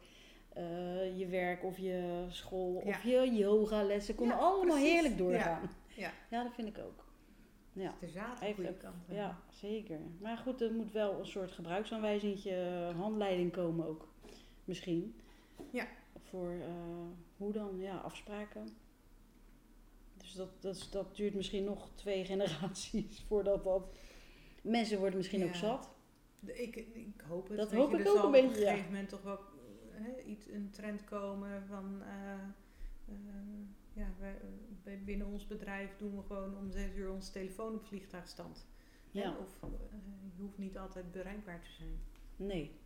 [0.53, 3.21] Eh, je werk of je school of Ja.
[3.23, 4.91] je yogalessen konden Ja, allemaal precies.
[4.91, 5.69] heerlijk doorgaan.
[5.87, 6.11] Ja.
[6.29, 7.05] Ja, dat vind ik ook.
[7.73, 7.93] Ja.
[8.01, 9.15] Er zaten Heeft goede ook- kanten.
[9.15, 9.99] Ja, zeker.
[10.19, 14.07] Maar goed, er moet wel een soort gebruiksaanwijzingje, eh, handleiding komen ook.
[14.65, 15.15] Misschien.
[15.71, 15.85] Ja.
[16.29, 16.53] Voor
[17.37, 17.69] hoe dan?
[17.79, 18.67] Ja, afspraken.
[20.21, 23.93] Dus dat, dat, dat duurt misschien nog twee generaties voordat dat...
[24.61, 25.89] Mensen worden misschien ook zat.
[26.45, 27.57] Ik, ik hoop het.
[27.57, 28.69] Dat hoop je, ik ook een beetje, op een ja.
[28.69, 29.39] gegeven moment toch wel
[30.25, 32.01] iets, een trend komen van...
[32.01, 32.33] eh,
[33.07, 33.15] eh,
[33.93, 34.35] ja, wij,
[34.83, 38.67] bij- binnen ons bedrijf doen we gewoon om zes uur onze telefoon op vliegtuigstand.
[39.11, 39.37] Ja.
[39.41, 39.69] Of eh,
[40.35, 41.99] je hoeft niet altijd bereikbaar te zijn.
[42.35, 42.79] Nee.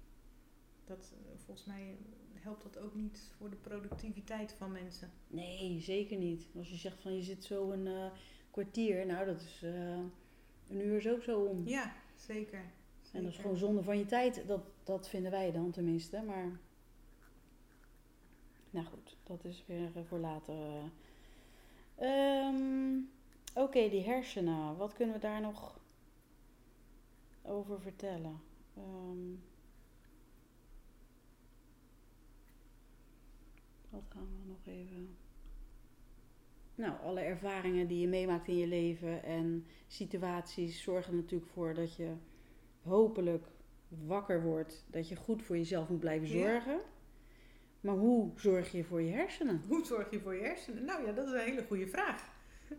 [0.86, 1.98] Dat, volgens mij
[2.34, 5.12] helpt dat ook niet voor de productiviteit van mensen.
[5.28, 6.48] Nee, zeker niet.
[6.58, 8.12] Als je zegt van je zit zo een eh,
[8.52, 9.98] kwartier, nou dat is eh,
[10.70, 11.68] een uur is ook zo om.
[11.68, 12.64] Ja, zeker.
[13.12, 14.48] en dat is gewoon zonde van je tijd.
[14.48, 16.22] Dat, dat vinden wij dan tenminste.
[16.22, 16.60] Maar
[18.70, 20.56] nou goed, dat is weer voor later.
[20.56, 20.84] eh.
[21.96, 23.00] Ehm,
[23.54, 24.78] Oké, die hersenen.
[24.78, 25.80] Wat kunnen we daar nog
[27.42, 28.40] over vertellen?
[28.78, 29.34] Ehm,
[33.96, 35.16] wat gaan we nog even...
[36.76, 41.96] Nou, alle ervaringen die je meemaakt in je leven en situaties zorgen natuurlijk voor dat
[41.96, 42.12] je
[42.82, 43.46] hopelijk
[43.88, 44.86] wakker wordt.
[44.90, 46.52] Dat je goed voor jezelf moet blijven Ja.
[46.52, 46.80] zorgen.
[47.82, 49.62] Maar hoe zorg je voor je hersenen?
[49.68, 50.86] Hoe zorg je voor je hersenen?
[50.86, 52.30] Nou ja, dat is een hele goede vraag.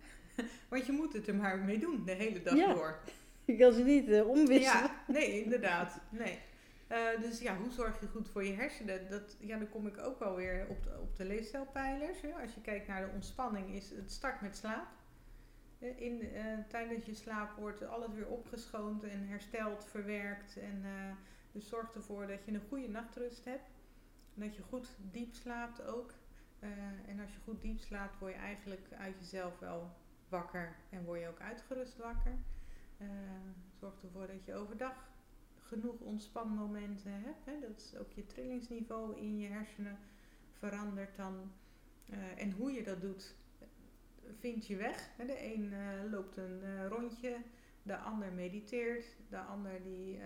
[0.68, 2.74] Want je moet het er maar mee doen, de hele dag Ja.
[2.74, 2.98] door.
[3.44, 4.60] Je kan ze niet eh, omwisselen.
[4.82, 6.00] Ja, nee, inderdaad.
[6.10, 6.38] Nee.
[6.86, 9.10] Eh, dus ja, hoe zorg je goed voor je hersenen?
[9.10, 12.20] Dat, ja, dan kom ik ook wel weer op de, op de leefstijlpijlers.
[12.20, 12.32] Hè.
[12.32, 14.86] Als je kijkt naar de ontspanning, is het start met slaap.
[15.78, 20.56] Eh, In, eh, tijdens je slaap wordt alles weer opgeschoond en hersteld, verwerkt.
[20.56, 20.84] En,
[21.52, 23.70] dus zorg ervoor dat je een goede nachtrust hebt.
[24.34, 26.12] Dat je goed diep slaapt ook.
[27.06, 29.90] En als je goed diep slaapt, word je eigenlijk uit jezelf wel
[30.28, 30.76] wakker.
[30.90, 32.34] En word je ook uitgerust wakker.
[33.80, 35.08] Zorg ervoor dat je overdag
[35.66, 37.44] genoeg ontspanmomenten hebt.
[37.44, 37.60] Hè?
[37.60, 39.98] Dat ook je trillingsniveau in je hersenen
[40.50, 41.52] verandert dan.
[42.10, 43.34] Eh, en hoe je dat doet,
[44.38, 45.10] vind je weg.
[45.16, 47.36] De een eh, loopt een eh, rondje,
[47.82, 50.18] de ander mediteert, de ander die,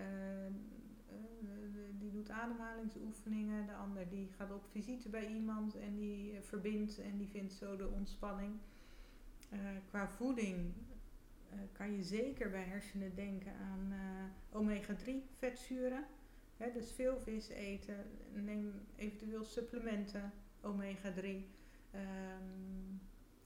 [1.99, 7.17] die doet ademhalingsoefeningen, de ander die gaat op visite bij iemand en die verbindt en
[7.17, 8.53] die vindt zo de ontspanning.
[9.89, 10.73] Qua voeding
[11.71, 16.05] kan je zeker bij hersenen denken aan eh, omega-3 vetzuren.
[16.73, 18.05] Dus veel vis eten.
[18.33, 21.27] Neem eventueel supplementen omega-3.
[21.91, 22.95] Ehm,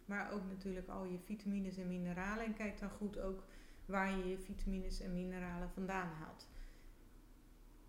[0.05, 2.45] maar ook natuurlijk al je vitamines en mineralen.
[2.45, 3.43] En kijk dan goed ook
[3.85, 6.47] waar je je vitamines en mineralen vandaan haalt.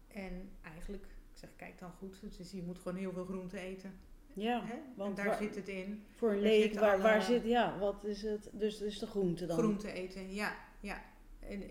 [0.09, 3.93] En eigenlijk, ik zeg kijk dan goed, dus je moet gewoon heel veel groente eten.
[4.37, 4.75] Ja, hè?
[4.97, 6.05] want en daar waar- zit het in.
[6.15, 8.51] voor een leek, waar, alle- waar zit, ja, wat is het?
[8.53, 9.59] Dus is de groente dan.
[9.59, 10.57] Groente eten, ja.
[10.81, 11.03] ja.
[11.41, 11.63] En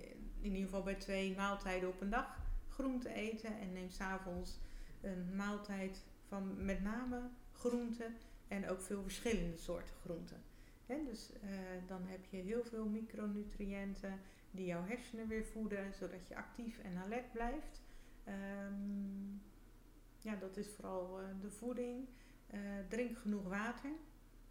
[0.41, 2.37] in ieder geval bij twee maaltijden op een dag
[2.69, 3.59] groente eten.
[3.59, 4.57] En neem s'avonds
[5.01, 8.15] een maaltijd van met name groenten
[8.47, 10.37] en ook veel verschillende soorten groenten.
[11.05, 11.49] Dus eh,
[11.87, 14.19] dan heb je heel veel micronutriënten
[14.51, 17.81] die jouw hersenen weer voeden, zodat je actief en alert blijft.
[18.23, 19.33] Ehm,
[20.19, 22.07] ja, dat is vooral eh, de voeding.
[22.47, 23.89] Eh, drink genoeg water.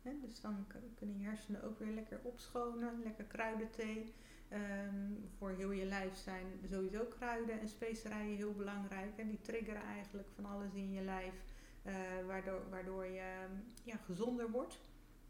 [0.03, 3.03] Hè, dus dan kunnen je hersenen ook weer lekker opschonen.
[3.03, 4.13] Lekker kruidenthee.
[4.49, 9.19] Ehm, voor heel je lijf zijn sowieso kruiden en specerijen heel belangrijk.
[9.19, 11.35] En die triggeren eigenlijk van alles in je lijf.
[11.83, 11.95] eh,
[12.27, 13.47] waardoor, waardoor je
[13.83, 14.81] ja, gezonder wordt.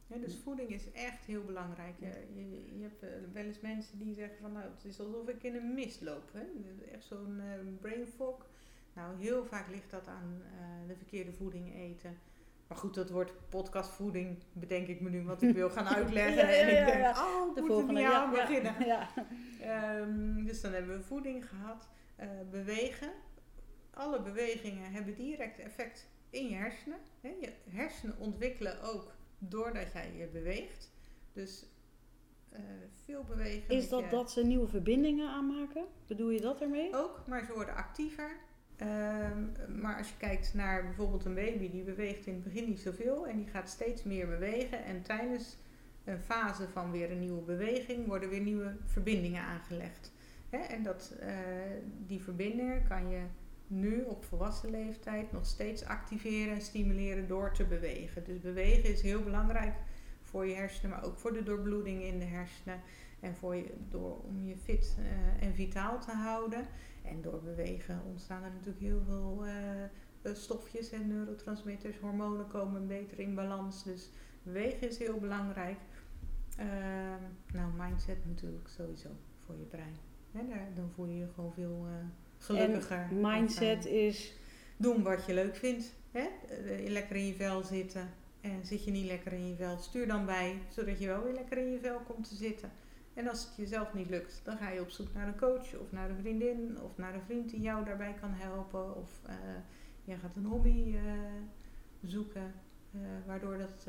[0.07, 1.95] Dus voeding is echt heel belangrijk.
[1.99, 5.29] Je, je, je hebt eh, wel eens mensen die zeggen van nou het is alsof
[5.29, 6.33] ik in een mist loop.
[6.33, 6.45] Hè?
[6.93, 8.47] Echt zo'n eh, brain fog.
[8.95, 12.19] Nou, heel vaak ligt dat aan eh, de verkeerde voeding eten.
[12.69, 16.35] Maar goed, dat wordt podcastvoeding, bedenk ik me nu, wat ik wil gaan uitleggen.
[16.47, 18.75] Ja, ja, en ik denk, oh, De volgende, niet aan beginnen.
[19.61, 21.89] Ehm, dus dan hebben we voeding gehad.
[22.17, 23.11] Eh, bewegen.
[23.91, 26.99] Alle bewegingen hebben direct effect in je hersenen.
[27.21, 30.91] Je hersenen ontwikkelen ook doordat jij je beweegt.
[31.33, 31.67] Dus
[32.51, 32.61] eh,
[33.05, 33.69] veel bewegen.
[33.75, 35.85] Is dat je- dat ze nieuwe verbindingen aanmaken?
[36.07, 36.95] Bedoel je dat ermee?
[36.97, 38.37] Ook, maar ze worden actiever.
[38.77, 42.81] Ehm, maar als je kijkt naar bijvoorbeeld een baby, die beweegt in het begin niet
[42.81, 44.85] zoveel en die gaat steeds meer bewegen.
[44.85, 45.57] En tijdens
[46.05, 50.13] een fase van weer een nieuwe beweging worden weer nieuwe verbindingen aangelegd.
[50.51, 51.37] En dat, eh,
[52.07, 53.21] die verbindingen kan je
[53.67, 58.25] nu op volwassen leeftijd nog steeds activeren en stimuleren door te bewegen.
[58.25, 59.75] Dus bewegen is heel belangrijk
[60.23, 62.81] voor je hersenen, maar ook voor de doorbloeding in de hersenen.
[63.21, 66.67] En voor je, door, om je fit eh, en vitaal te houden.
[67.05, 71.99] En door bewegen ontstaan er natuurlijk heel veel eh, eh, stofjes en neurotransmitters.
[71.99, 73.85] Hormonen komen beter in balans.
[73.85, 74.11] Dus
[74.43, 75.79] bewegen is heel belangrijk.
[76.57, 79.97] Ehm, nou, mindset natuurlijk sowieso voor je brein.
[80.33, 82.07] Daar, dan voel je je gewoon veel eh,
[82.39, 83.07] gelukkiger.
[83.11, 84.35] En mindset is...
[84.77, 85.95] doen wat je leuk vindt.
[86.11, 86.21] Hè?
[86.21, 88.11] Eh, lekker in je vel zitten.
[88.41, 91.33] En zit je niet lekker in je vel, stuur dan bij, zodat je wel weer
[91.33, 92.71] lekker in je vel komt te zitten.
[93.15, 95.93] En als het jezelf niet lukt, dan ga je op zoek naar een coach of
[95.93, 98.97] naar een vriendin of naar een vriend die jou daarbij kan helpen.
[98.97, 99.35] Of eh
[100.05, 101.03] je gaat een hobby eh,
[102.03, 102.53] zoeken,
[102.93, 103.87] eh, waardoor dat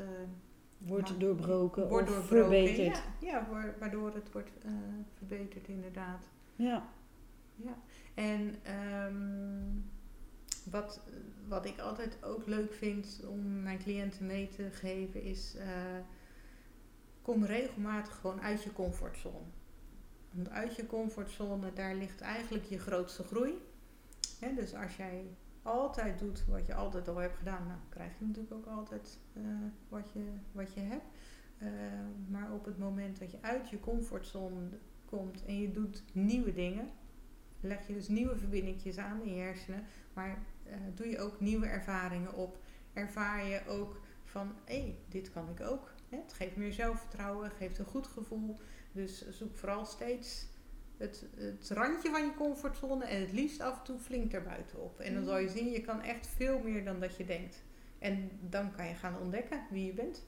[0.78, 2.48] Wordt maar- doorbroken wordt of doorbroken.
[2.66, 3.02] verbeterd.
[3.20, 4.50] Ja, ja wa- waardoor het wordt
[5.16, 6.24] verbeterd inderdaad.
[6.56, 6.88] Ja.
[7.56, 7.76] Ja,
[8.14, 9.62] en ehm,
[10.70, 11.00] wat,
[11.48, 15.56] wat ik altijd ook leuk vind om mijn cliënten mee te geven is...
[17.26, 19.46] kom regelmatig gewoon uit je comfortzone.
[20.30, 23.54] Want uit je comfortzone, daar ligt eigenlijk je grootste groei.
[24.54, 28.54] Dus als jij altijd doet wat je altijd al hebt gedaan, nou krijg je natuurlijk
[28.54, 29.42] ook altijd eh,
[29.88, 31.04] wat, je, wat je hebt.
[31.58, 31.68] Eh,
[32.28, 34.68] maar op het moment dat je uit je comfortzone
[35.04, 36.88] komt en je doet nieuwe dingen,
[37.60, 41.66] leg je dus nieuwe verbindingjes aan in je hersenen, maar eh, doe je ook nieuwe
[41.66, 42.58] ervaringen op.
[42.92, 45.94] Ervaar je ook van, hé, dit kan ik ook.
[46.08, 48.56] Het geeft meer zelfvertrouwen, geeft een goed gevoel.
[48.92, 50.46] Dus zoek vooral steeds
[50.96, 55.00] het, het randje van je comfortzone en het liefst af en toe flink erbuiten op.
[55.00, 57.64] En dan zal je zien, je kan echt veel meer dan dat je denkt.
[57.98, 60.24] En dan kan je gaan ontdekken wie je bent.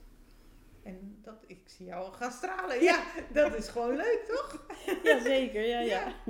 [0.82, 2.82] En dat, ik zie jou al gaan stralen.
[2.82, 4.66] Ja, dat is gewoon leuk, toch?
[5.02, 6.14] Jazeker, ja, ja.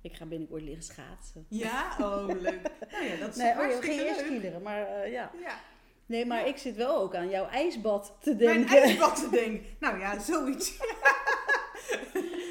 [0.00, 1.46] Ik ga binnenkort liggen schaatsen.
[1.48, 2.70] Ja, oh leuk.
[2.90, 5.30] Nou ja, dat is Nee, oh, ging eerst maar eh, ja.
[5.40, 5.60] Ja,
[6.06, 6.44] Nee, maar Ja.
[6.46, 8.82] ik zit wel ook aan jouw ijsbad te mijn denken.
[8.82, 9.66] ijsbad te denken.
[9.80, 10.76] Nou ja, zoiets.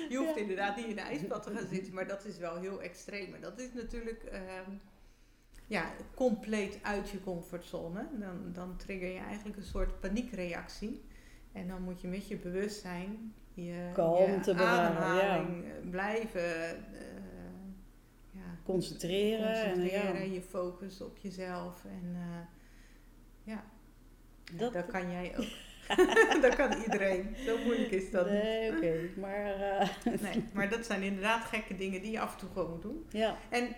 [0.10, 0.42] Je hoeft Ja.
[0.42, 3.30] inderdaad niet in een ijsbad te gaan zitten, maar dat is wel heel extreem.
[3.30, 4.72] Maar dat is natuurlijk ehm,
[5.68, 8.08] ja, compleet uit je comfortzone.
[8.20, 11.04] Dan, dan trigger je eigenlijk een soort paniekreactie.
[11.52, 17.10] En dan moet je met je bewustzijn je, Kalmte je ademhaling eh, blijven eh,
[18.32, 20.34] ja, Concentreren en, concentreren, ja.
[20.34, 21.86] je focus op jezelf.
[21.86, 22.55] En eh,
[23.46, 23.64] ja,
[24.54, 25.46] Dat- dat, kan jij ook.
[26.42, 27.36] dat kan iedereen.
[27.46, 28.44] Zo moeilijk is dat niet.
[28.44, 29.20] Nee, oké.
[29.20, 29.90] Maar eh,
[30.22, 33.06] Nee, maar dat zijn inderdaad gekke dingen die je af en toe gewoon moet doen.
[33.10, 33.38] ja.
[33.50, 33.76] En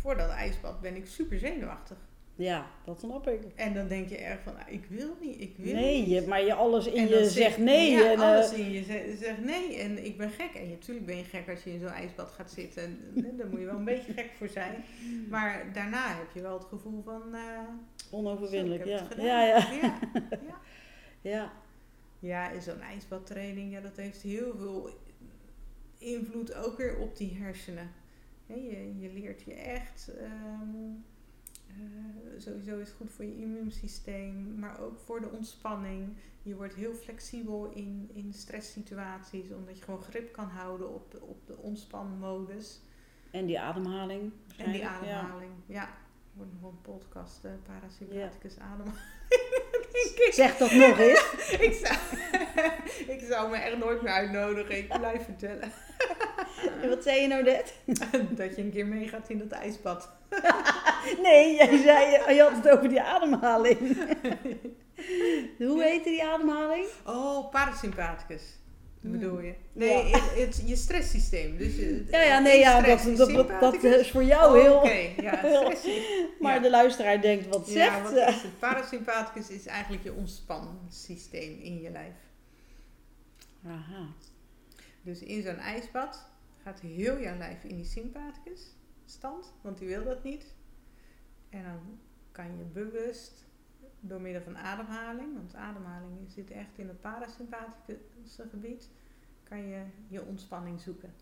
[0.00, 1.96] voor dat ijsbad ben ik super zenuwachtig.
[2.36, 3.40] Ja, dat snap ik.
[3.54, 6.08] En dan denk je erg van, ah, ik wil niet, ik wil Nee, niet.
[6.08, 7.90] je, maar je alles in je zegt nee.
[7.90, 10.54] Ja, en, eh, alles in je ze- zegt nee en ik ben gek.
[10.54, 12.82] En natuurlijk ben je gek als je in zo'n ijsbad gaat zitten.
[12.82, 14.84] En, eh, Daar moet je wel een beetje gek voor zijn.
[15.30, 17.34] Maar daarna heb je wel het gevoel van...
[17.34, 17.58] eh,
[18.10, 19.06] onoverwinnelijk, ja.
[19.16, 19.56] Ja, ja.
[19.82, 19.98] ja.
[20.30, 20.60] ja.
[21.20, 21.52] ja.
[22.18, 24.90] Ja, en zo'n ijsbadtraining, ja, dat heeft heel veel
[25.98, 27.90] invloed ook weer op die hersenen.
[28.46, 30.90] Je, je leert je echt, ehm,
[31.78, 36.16] eh, sowieso is het goed voor je immuunsysteem, maar ook voor de ontspanning.
[36.42, 41.20] Je wordt heel flexibel in, in stresssituaties, omdat je gewoon grip kan houden op de,
[41.20, 42.80] op de ontspanmodus.
[43.30, 44.32] En die ademhaling.
[44.56, 44.88] En die ja.
[44.88, 45.82] ademhaling, ja.
[45.82, 49.02] Er wordt nog een podcast, eh parasympathicus ademhaling.
[50.30, 51.36] Zeg dat nog eens.
[51.68, 51.96] ik, zou,
[53.16, 54.78] ik zou me echt nooit meer uitnodigen.
[54.78, 55.72] Ik blijf vertellen
[56.82, 57.74] En wat zei je nou net?
[58.36, 60.08] dat je een keer meegaat in dat ijsbad.
[61.22, 63.78] Nee, jij zei, je had het over die ademhaling.
[65.58, 66.86] Hoe heette die ademhaling?
[67.06, 68.42] Oh, parasympathicus.
[69.00, 69.12] Hmm.
[69.12, 69.54] Bedoel je?
[69.72, 70.18] Nee, Ja.
[70.18, 71.56] het, het- je stresssysteem.
[71.56, 74.76] Dus je, Ja, ja, nee, ja, dat, dat, dat, is voor jou Oh, heel...
[74.76, 75.86] Oké, ja, stress.
[76.40, 76.60] Maar ja.
[76.60, 78.20] de luisteraar denkt, wat Ja, zegt wat ze?
[78.20, 78.58] is het?
[78.58, 82.14] Parasympathicus is eigenlijk je ontspansysteem in je lijf.
[83.66, 84.06] Aha.
[85.02, 86.24] Dus in zo'n ijsbad
[86.64, 90.54] gaat heel jouw lijf in die sympathicus stand, want die wil dat niet.
[91.48, 91.98] En dan
[92.32, 93.46] kan je bewust
[94.00, 98.88] door middel van ademhaling, want ademhaling zit echt in het parasympathische gebied,
[99.42, 101.14] kan je je ontspanning zoeken.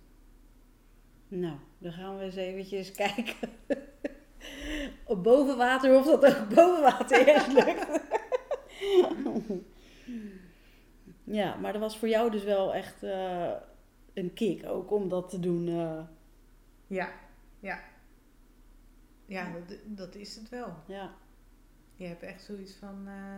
[1.29, 3.49] Nou, dan gaan we eens eventjes kijken.
[5.05, 8.01] Op boven water of dat ook boven water eerst lukt.
[11.39, 13.53] ja, maar dat was voor jou dus wel echt eh,
[14.15, 15.69] een kick ook om dat te doen.
[15.69, 16.01] eh.
[16.87, 17.13] Ja,
[17.61, 17.81] ja.
[19.27, 20.75] Ja, dat, dat is het wel.
[20.87, 21.11] ja.
[21.95, 23.35] Je hebt echt zoiets van, eh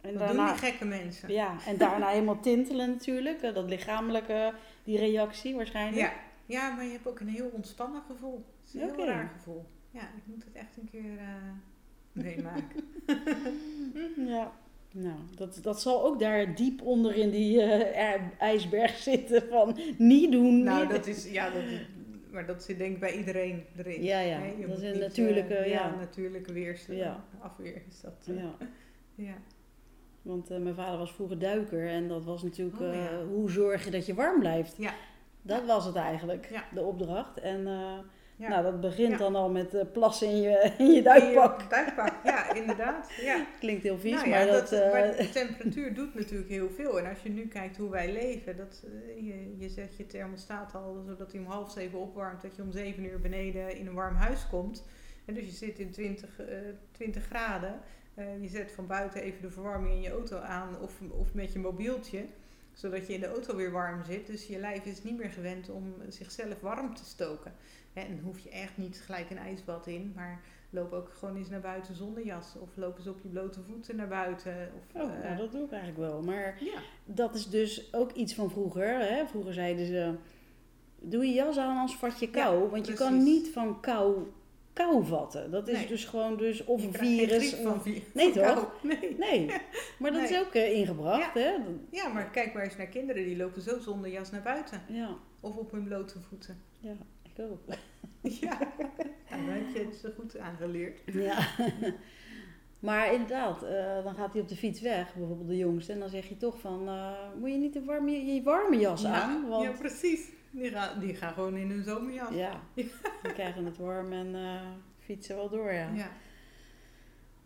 [0.00, 1.32] En wat daarna, doen die gekke mensen?
[1.32, 3.42] ja, en daarna helemaal tintelen natuurlijk.
[3.42, 6.00] eh, Dat lichamelijke, die reactie waarschijnlijk.
[6.00, 6.12] Ja,
[6.46, 8.44] ja, maar je hebt ook een heel ontspannen gevoel.
[8.60, 8.96] Het is een Oké.
[8.96, 9.66] heel raar gevoel.
[9.90, 11.18] Ja, ik moet het echt een keer
[12.12, 12.84] meemaken.
[14.28, 14.52] Ja.
[14.92, 19.76] Nou, dat, dat zal ook daar diep onder in die eh, ij- ijsberg zitten van
[19.98, 20.62] niet doen.
[20.62, 21.62] nou, niet- dat is, ja, dat,
[22.30, 24.02] maar dat zit denk ik bij iedereen erin.
[24.02, 25.94] Ja, ja, Hè, je dat is een natuurlijke, eh, ja.
[25.98, 27.24] natuurlijke weerstand, Ja.
[27.40, 28.26] afweer is dat.
[28.28, 28.50] eh, Ja,
[29.26, 29.34] ja.
[30.22, 33.24] want eh, mijn vader was vroeger duiker en dat was natuurlijk Oh, eh, ja.
[33.24, 34.74] hoe zorg je dat je warm blijft.
[34.78, 34.94] Ja.
[35.42, 37.38] Dat was het eigenlijk, de opdracht.
[37.40, 37.98] En eh,
[38.40, 38.48] Ja.
[38.48, 39.16] nou, dat begint Ja.
[39.16, 41.58] dan al met eh, plassen in je, in je duikpak.
[41.58, 43.10] In je Duikpak, ja, inderdaad.
[43.20, 43.46] Ja.
[43.60, 44.68] Klinkt heel vies, Nou ja, maar dat...
[44.68, 46.98] dat, eh, maar de temperatuur doet natuurlijk heel veel.
[46.98, 50.74] En als je nu kijkt hoe wij leven, dat, eh, je, je zet je thermostaat
[50.74, 53.94] al zodat hij om half zeven opwarmt, dat je om zeven uur beneden in een
[53.94, 54.84] warm huis komt.
[55.24, 56.46] En dus je zit in 20, eh
[56.92, 57.80] 20 graden.
[58.40, 61.58] Je zet van buiten even de verwarming in je auto aan of, of met je
[61.58, 62.24] mobieltje,
[62.72, 64.26] zodat je in de auto weer warm zit.
[64.26, 67.52] Dus je lijf is niet meer gewend om zichzelf warm te stoken.
[67.92, 71.48] Hè, En hoef je echt niet gelijk een ijsbad in, maar loop ook gewoon eens
[71.48, 72.54] naar buiten zonder jas.
[72.60, 74.70] Of loop eens op je blote voeten naar buiten.
[74.76, 76.22] Of, Oh, eh, nou, dat doe ik eigenlijk wel.
[76.22, 76.78] Maar ja.
[77.04, 78.98] dat is dus ook iets van vroeger.
[78.98, 79.26] Hè?
[79.26, 80.14] Vroeger zeiden ze,
[81.00, 82.62] doe je jas aan als vat je kou.
[82.62, 84.18] Ja, want je kan niet van kou,
[84.72, 85.50] kou vatten.
[85.50, 85.86] Dat is Nee.
[85.86, 87.54] dus gewoon dus of een virus.
[87.54, 87.62] Of...
[87.62, 87.80] van
[88.14, 88.72] Nee, van toch?
[88.82, 89.16] Nee.
[89.18, 89.50] Nee,
[89.98, 91.34] maar dat is ook eh, ingebracht.
[91.34, 91.52] Hè?
[91.58, 93.24] Dat- Ja, maar kijk maar eens naar kinderen.
[93.24, 94.82] Die lopen zo zonder jas naar buiten.
[94.88, 96.62] Ja, Of op hun blote voeten.
[96.78, 96.96] ja,
[97.34, 97.60] ik ook.
[98.40, 98.58] Ja,
[99.30, 101.00] nou, dan heb je het zo goed aangeleerd.
[101.12, 101.48] Ja.
[102.78, 105.92] Maar inderdaad, eh, dan gaat hij op de fiets weg, bijvoorbeeld de jongste.
[105.92, 109.04] En dan zeg je toch van, eh, moet je niet de warme, je warme jas
[109.04, 109.48] aan?
[109.48, 110.28] Want Ja, precies.
[110.50, 112.34] Die gaan, die gaan gewoon in hun zomerjas.
[112.34, 112.90] ja, die
[113.22, 114.60] krijgen het warm en eh,
[114.98, 115.90] fietsen wel door, ja.
[115.94, 116.10] Ja.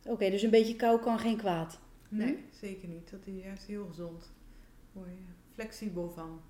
[0.06, 1.80] Oké, dus een beetje kou kan geen kwaad.
[2.08, 3.10] Nee, zeker niet.
[3.10, 4.20] Dat is juist heel gezond.
[4.20, 5.24] Daar word je
[5.54, 6.40] flexibel van.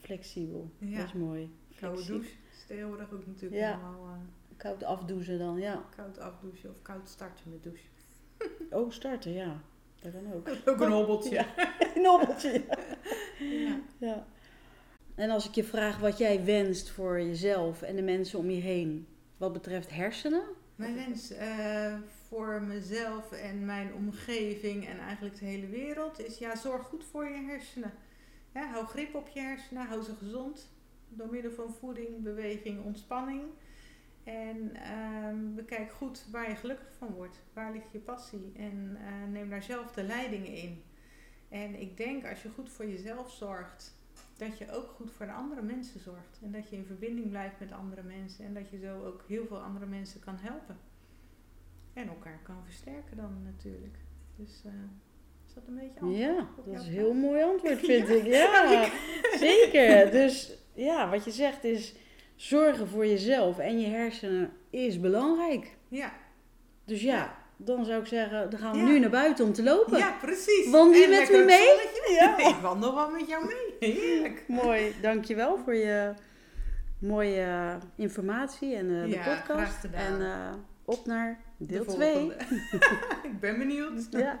[0.00, 0.96] Flexibel, Ja.
[0.98, 1.50] dat is mooi.
[1.80, 2.30] Koude douche
[2.72, 3.70] is tegenwoordig ook natuurlijk Ja.
[3.72, 4.10] eh,
[4.56, 5.84] Koud afdouchen dan, ja.
[5.96, 7.90] koud afdouchen of koud starten met douchen.
[8.70, 9.60] Oh, starten, ja.
[10.00, 10.48] Dat kan ook.
[10.68, 11.30] Ook een hobbeltje.
[11.34, 11.46] Ja.
[11.96, 12.64] Een hobbeltje,
[13.38, 13.80] ja.
[13.98, 14.26] Ja.
[15.14, 18.60] En als ik je vraag wat jij wenst voor jezelf en de mensen om je
[18.60, 19.06] heen,
[19.36, 20.42] wat betreft hersenen?
[20.76, 21.94] Mijn wens eh,
[22.28, 27.24] voor mezelf en mijn omgeving en eigenlijk de hele wereld is ja, zorg goed voor
[27.28, 27.92] je hersenen.
[28.54, 30.70] Ja, hou grip op je hersenen, hou ze gezond
[31.16, 33.42] door middel van voeding, beweging, ontspanning.
[34.24, 37.42] En ehm, bekijk goed waar je gelukkig van wordt.
[37.52, 38.52] Waar ligt je passie?
[38.56, 40.82] En eh, neem daar zelf de leiding in.
[41.48, 43.94] En ik denk als je goed voor jezelf zorgt,
[44.36, 46.38] dat je ook goed voor de andere mensen zorgt.
[46.42, 48.44] En dat je in verbinding blijft met andere mensen.
[48.44, 50.76] En dat je zo ook heel veel andere mensen kan helpen.
[51.92, 53.96] En elkaar kan versterken dan natuurlijk.
[54.36, 54.72] Dus eh,
[55.54, 58.24] is dat een beetje antwoord Ja, dat is een heel mooi antwoord, vind ik.
[58.26, 58.88] Ja,
[59.38, 60.10] zeker.
[60.10, 61.94] Dus ja, wat je zegt is
[62.36, 65.76] zorgen voor jezelf en je hersenen is belangrijk.
[65.88, 66.12] Ja.
[66.84, 68.84] Dus ja, dan zou ik zeggen, dan gaan we Ja.
[68.84, 69.98] nu naar buiten om te lopen.
[69.98, 70.70] ja, precies.
[70.70, 71.90] Wandel je En met me mee?
[72.18, 72.38] Ja.
[72.38, 73.90] Ik wandel wel met jou mee.
[73.92, 74.44] Heerlijk.
[74.48, 76.12] Mooi, dankjewel voor je
[76.98, 79.44] mooie informatie en eh, de Ja, podcast.
[79.44, 80.20] graag gedaan.
[80.20, 82.12] En eh, op naar deel De 2.
[82.12, 82.36] volgende.
[83.32, 84.06] ik ben benieuwd.
[84.10, 84.40] Ja.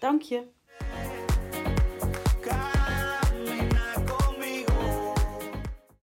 [0.00, 0.44] Dank je.